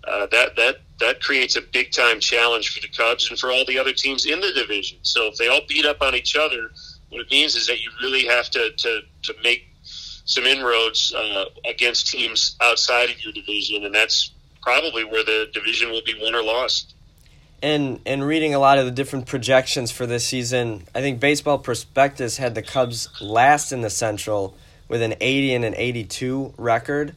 uh, 0.06 0.28
that 0.28 0.56
that 0.58 0.82
that 1.00 1.22
creates 1.22 1.56
a 1.56 1.62
big 1.62 1.92
time 1.92 2.20
challenge 2.20 2.74
for 2.74 2.82
the 2.82 2.90
Cubs 2.90 3.30
and 3.30 3.40
for 3.40 3.52
all 3.52 3.66
the 3.66 3.80
other 3.80 3.94
teams 3.94 4.26
in 4.26 4.42
the 4.42 4.52
division. 4.52 4.98
So 5.02 5.28
if 5.28 5.38
they 5.38 5.48
all 5.48 5.62
beat 5.68 5.86
up 5.86 6.02
on 6.02 6.14
each 6.14 6.36
other, 6.36 6.72
what 7.10 7.22
it 7.22 7.32
means 7.32 7.56
is 7.56 7.68
that 7.68 7.82
you 7.82 7.90
really 8.02 8.26
have 8.28 8.50
to 8.52 8.72
to, 8.72 9.02
to 9.24 9.34
make 9.44 9.68
some 10.26 10.46
inroads 10.46 11.14
uh, 11.14 11.46
against 11.70 12.08
teams 12.08 12.56
outside 12.62 13.10
of 13.10 13.24
your 13.24 13.34
division, 13.34 13.86
and 13.86 13.96
that's 13.96 14.32
probably 14.64 15.04
where 15.04 15.24
the 15.24 15.50
division 15.54 15.92
will 15.92 16.02
be 16.04 16.16
won 16.20 16.34
or 16.34 16.42
lost. 16.44 16.96
And 17.62 18.00
and 18.06 18.26
reading 18.26 18.54
a 18.54 18.60
lot 18.60 18.78
of 18.78 18.86
the 18.86 18.92
different 18.92 19.26
projections 19.26 19.92
for 19.92 20.06
this 20.06 20.26
season, 20.26 20.84
I 20.96 21.02
think 21.02 21.20
Baseball 21.20 21.60
Prospectus 21.60 22.38
had 22.38 22.56
the 22.56 22.62
Cubs 22.62 23.10
last 23.22 23.72
in 23.72 23.82
the 23.82 23.90
Central 23.90 24.58
with 24.90 25.02
an 25.02 25.16
80 25.22 25.54
and 25.54 25.66
an 25.66 25.76
82 25.76 26.54
record. 26.58 27.16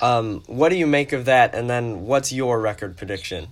Um, 0.00 0.42
what 0.46 0.68
do 0.68 0.76
you 0.76 0.86
make 0.86 1.12
of 1.12 1.24
that? 1.24 1.54
And 1.54 1.68
then 1.68 2.06
what's 2.06 2.32
your 2.32 2.60
record 2.60 2.96
prediction? 2.96 3.48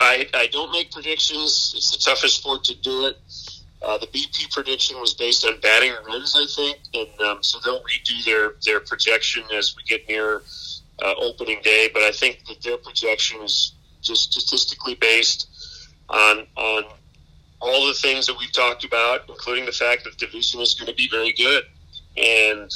I, 0.00 0.28
I 0.34 0.46
don't 0.48 0.72
make 0.72 0.90
predictions. 0.92 1.74
It's 1.76 1.92
the 1.92 1.98
toughest 1.98 2.38
sport 2.38 2.64
to 2.64 2.74
do 2.76 3.06
it. 3.06 3.18
Uh, 3.80 3.98
the 3.98 4.06
BP 4.08 4.50
prediction 4.52 5.00
was 5.00 5.14
based 5.14 5.44
on 5.44 5.60
batting 5.60 5.92
runs, 6.06 6.34
I 6.36 6.46
think, 6.46 6.78
and 6.94 7.20
um, 7.20 7.42
so 7.42 7.58
they'll 7.64 7.82
redo 7.82 8.24
their, 8.24 8.54
their 8.64 8.80
projection 8.80 9.44
as 9.56 9.76
we 9.76 9.84
get 9.84 10.08
near 10.08 10.42
uh, 11.02 11.14
opening 11.18 11.60
day. 11.62 11.90
But 11.92 12.02
I 12.02 12.12
think 12.12 12.44
that 12.48 12.62
their 12.62 12.78
projection 12.78 13.42
is 13.42 13.74
just 14.02 14.32
statistically 14.32 14.94
based 14.94 15.48
on 16.08 16.46
on 16.56 16.84
all 17.60 17.86
the 17.86 17.94
things 17.94 18.26
that 18.26 18.38
we've 18.38 18.52
talked 18.52 18.84
about, 18.84 19.28
including 19.28 19.66
the 19.66 19.72
fact 19.72 20.04
that 20.04 20.16
the 20.16 20.26
division 20.26 20.60
is 20.60 20.74
going 20.74 20.86
to 20.86 20.94
be 20.94 21.08
very 21.10 21.32
good. 21.32 21.64
And 22.16 22.72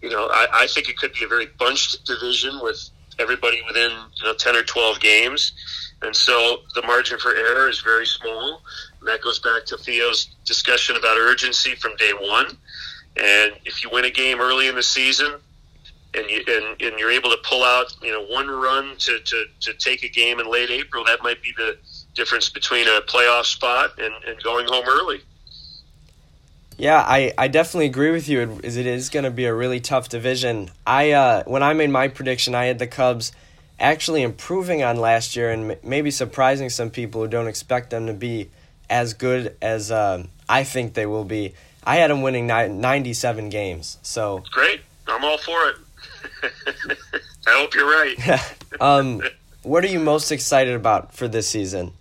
you 0.00 0.10
know, 0.10 0.28
I, 0.30 0.46
I 0.52 0.66
think 0.66 0.88
it 0.88 0.96
could 0.96 1.12
be 1.12 1.24
a 1.24 1.28
very 1.28 1.46
bunched 1.58 2.04
division 2.04 2.60
with 2.62 2.90
everybody 3.18 3.62
within 3.66 3.90
you 4.16 4.24
know 4.24 4.34
ten 4.34 4.56
or 4.56 4.62
twelve 4.62 5.00
games, 5.00 5.52
and 6.02 6.14
so 6.14 6.58
the 6.74 6.82
margin 6.82 7.18
for 7.18 7.34
error 7.34 7.68
is 7.68 7.80
very 7.80 8.06
small. 8.06 8.62
And 9.00 9.08
that 9.08 9.22
goes 9.22 9.38
back 9.38 9.64
to 9.66 9.76
Theo's 9.76 10.34
discussion 10.44 10.96
about 10.96 11.16
urgency 11.16 11.74
from 11.74 11.96
day 11.96 12.12
one. 12.12 12.56
And 13.16 13.52
if 13.64 13.82
you 13.82 13.90
win 13.92 14.04
a 14.04 14.10
game 14.10 14.40
early 14.40 14.68
in 14.68 14.74
the 14.74 14.82
season, 14.82 15.34
and 16.14 16.28
you 16.30 16.44
and, 16.46 16.80
and 16.80 16.98
you're 16.98 17.10
able 17.10 17.30
to 17.30 17.38
pull 17.44 17.64
out 17.64 17.94
you 18.02 18.10
know 18.10 18.24
one 18.24 18.48
run 18.48 18.96
to, 18.98 19.18
to, 19.20 19.44
to 19.60 19.74
take 19.74 20.02
a 20.02 20.08
game 20.08 20.40
in 20.40 20.50
late 20.50 20.70
April, 20.70 21.04
that 21.04 21.22
might 21.22 21.42
be 21.42 21.52
the 21.56 21.76
difference 22.14 22.48
between 22.48 22.86
a 22.86 23.00
playoff 23.02 23.44
spot 23.44 23.98
and, 23.98 24.12
and 24.26 24.42
going 24.42 24.66
home 24.68 24.84
early. 24.86 25.20
Yeah, 26.78 27.04
I, 27.06 27.32
I 27.38 27.48
definitely 27.48 27.86
agree 27.86 28.10
with 28.10 28.28
you. 28.28 28.40
It, 28.40 28.76
it 28.76 28.86
is 28.86 29.08
going 29.08 29.24
to 29.24 29.30
be 29.30 29.44
a 29.44 29.54
really 29.54 29.80
tough 29.80 30.08
division. 30.08 30.70
I 30.86 31.12
uh, 31.12 31.44
when 31.44 31.62
I 31.62 31.74
made 31.74 31.90
my 31.90 32.08
prediction, 32.08 32.54
I 32.54 32.66
had 32.66 32.78
the 32.78 32.86
Cubs 32.86 33.32
actually 33.78 34.22
improving 34.22 34.82
on 34.82 34.96
last 34.96 35.34
year 35.36 35.50
and 35.50 35.76
maybe 35.82 36.10
surprising 36.10 36.70
some 36.70 36.90
people 36.90 37.20
who 37.22 37.28
don't 37.28 37.48
expect 37.48 37.90
them 37.90 38.06
to 38.06 38.12
be 38.12 38.48
as 38.88 39.14
good 39.14 39.56
as 39.60 39.90
uh, 39.90 40.24
I 40.48 40.64
think 40.64 40.94
they 40.94 41.06
will 41.06 41.24
be. 41.24 41.54
I 41.84 41.96
had 41.96 42.10
them 42.10 42.22
winning 42.22 42.46
ni- 42.46 42.68
97 42.68 43.48
games. 43.48 43.98
So 44.02 44.44
great. 44.50 44.82
I'm 45.08 45.24
all 45.24 45.38
for 45.38 45.68
it. 45.68 45.76
I 47.46 47.50
hope 47.50 47.74
you're 47.74 47.90
right. 47.90 48.16
um, 48.80 49.22
what 49.62 49.84
are 49.84 49.88
you 49.88 50.00
most 50.00 50.32
excited 50.32 50.74
about 50.74 51.14
for 51.14 51.28
this 51.28 51.48
season? 51.48 51.92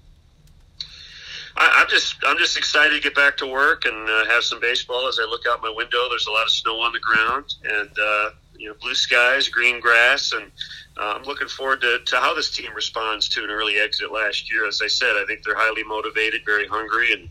I, 1.57 1.81
am 1.81 1.87
just 1.89 2.15
I'm 2.25 2.37
just 2.37 2.57
excited 2.57 2.95
to 2.95 3.01
get 3.01 3.15
back 3.15 3.37
to 3.37 3.47
work 3.47 3.85
and 3.85 4.09
uh, 4.09 4.25
have 4.25 4.43
some 4.43 4.59
baseball. 4.59 5.07
As 5.07 5.19
I 5.19 5.25
look 5.25 5.41
out 5.47 5.61
my 5.61 5.69
window, 5.69 6.09
there's 6.09 6.27
a 6.27 6.31
lot 6.31 6.43
of 6.43 6.51
snow 6.51 6.79
on 6.79 6.91
the 6.91 6.99
ground 6.99 7.53
and 7.63 7.89
uh, 7.99 8.29
you 8.57 8.67
know 8.69 8.75
blue 8.81 8.95
skies, 8.95 9.47
green 9.47 9.79
grass, 9.79 10.31
and 10.31 10.51
uh, 10.97 11.15
I'm 11.17 11.23
looking 11.23 11.47
forward 11.47 11.81
to, 11.81 11.99
to 12.05 12.15
how 12.17 12.33
this 12.33 12.49
team 12.49 12.71
responds 12.75 13.27
to 13.29 13.43
an 13.43 13.49
early 13.49 13.77
exit 13.77 14.11
last 14.11 14.51
year. 14.51 14.67
As 14.67 14.81
I 14.83 14.87
said, 14.87 15.15
I 15.17 15.25
think 15.25 15.43
they're 15.43 15.55
highly 15.55 15.83
motivated, 15.83 16.41
very 16.45 16.67
hungry, 16.67 17.13
and 17.13 17.29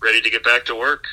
ready 0.00 0.20
to 0.20 0.30
get 0.30 0.44
back 0.44 0.64
to 0.66 0.74
work. 0.74 1.04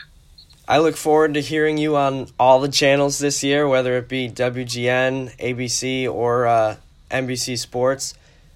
I 0.70 0.78
look 0.78 0.96
forward 0.96 1.34
to 1.34 1.42
hearing 1.42 1.80
you 1.80 1.96
on 1.96 2.28
all 2.40 2.60
the 2.60 2.70
channels 2.70 3.18
this 3.18 3.44
year, 3.44 3.68
whether 3.68 3.98
it 3.98 4.08
be 4.08 4.30
WGN, 4.30 5.36
ABC, 5.38 6.08
or 6.08 6.46
uh, 6.46 6.76
NBC 7.10 7.58
Sports. 7.58 8.14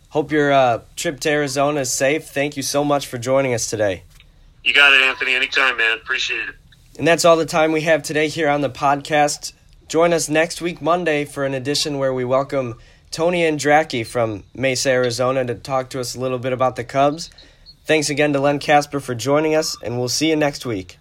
Hope 0.09 0.31
your 0.31 0.53
uh, 0.53 0.81
trip 0.95 1.19
to 1.21 1.31
Arizona 1.31 1.79
is 1.79 1.91
safe. 1.91 2.27
Thank 2.27 2.55
you 2.55 2.61
so 2.61 2.83
much 2.83 3.07
for 3.07 3.17
joining 3.17 3.55
us 3.55 3.67
today. 3.67 4.03
You 4.63 4.75
got 4.75 4.93
it, 4.93 5.01
Anthony. 5.01 5.33
Anytime, 5.33 5.75
man. 5.77 5.97
Appreciate 5.97 6.49
it. 6.49 6.55
And 6.99 7.07
that's 7.07 7.25
all 7.25 7.35
the 7.35 7.47
time 7.47 7.71
we 7.71 7.81
have 7.81 8.03
today 8.03 8.27
here 8.27 8.47
on 8.47 8.61
the 8.61 8.69
podcast. 8.69 9.53
Join 9.87 10.13
us 10.13 10.29
next 10.29 10.61
week, 10.61 10.83
Monday, 10.83 11.25
for 11.25 11.45
an 11.45 11.55
edition 11.55 11.97
where 11.97 12.13
we 12.13 12.23
welcome 12.23 12.75
Tony 13.09 13.41
Andracki 13.41 14.05
from 14.05 14.43
Mesa, 14.53 14.91
Arizona, 14.91 15.45
to 15.45 15.55
talk 15.55 15.89
to 15.89 15.99
us 15.99 16.13
a 16.13 16.19
little 16.19 16.37
bit 16.37 16.53
about 16.53 16.75
the 16.75 16.83
Cubs. 16.83 17.31
Thanks 17.85 18.11
again 18.11 18.33
to 18.33 18.39
Len 18.39 18.59
Kasper 18.59 18.99
for 18.99 19.15
joining 19.15 19.55
us, 19.55 19.75
and 19.81 19.97
we'll 19.97 20.09
see 20.09 20.29
you 20.29 20.35
next 20.35 20.63
week. 20.63 20.99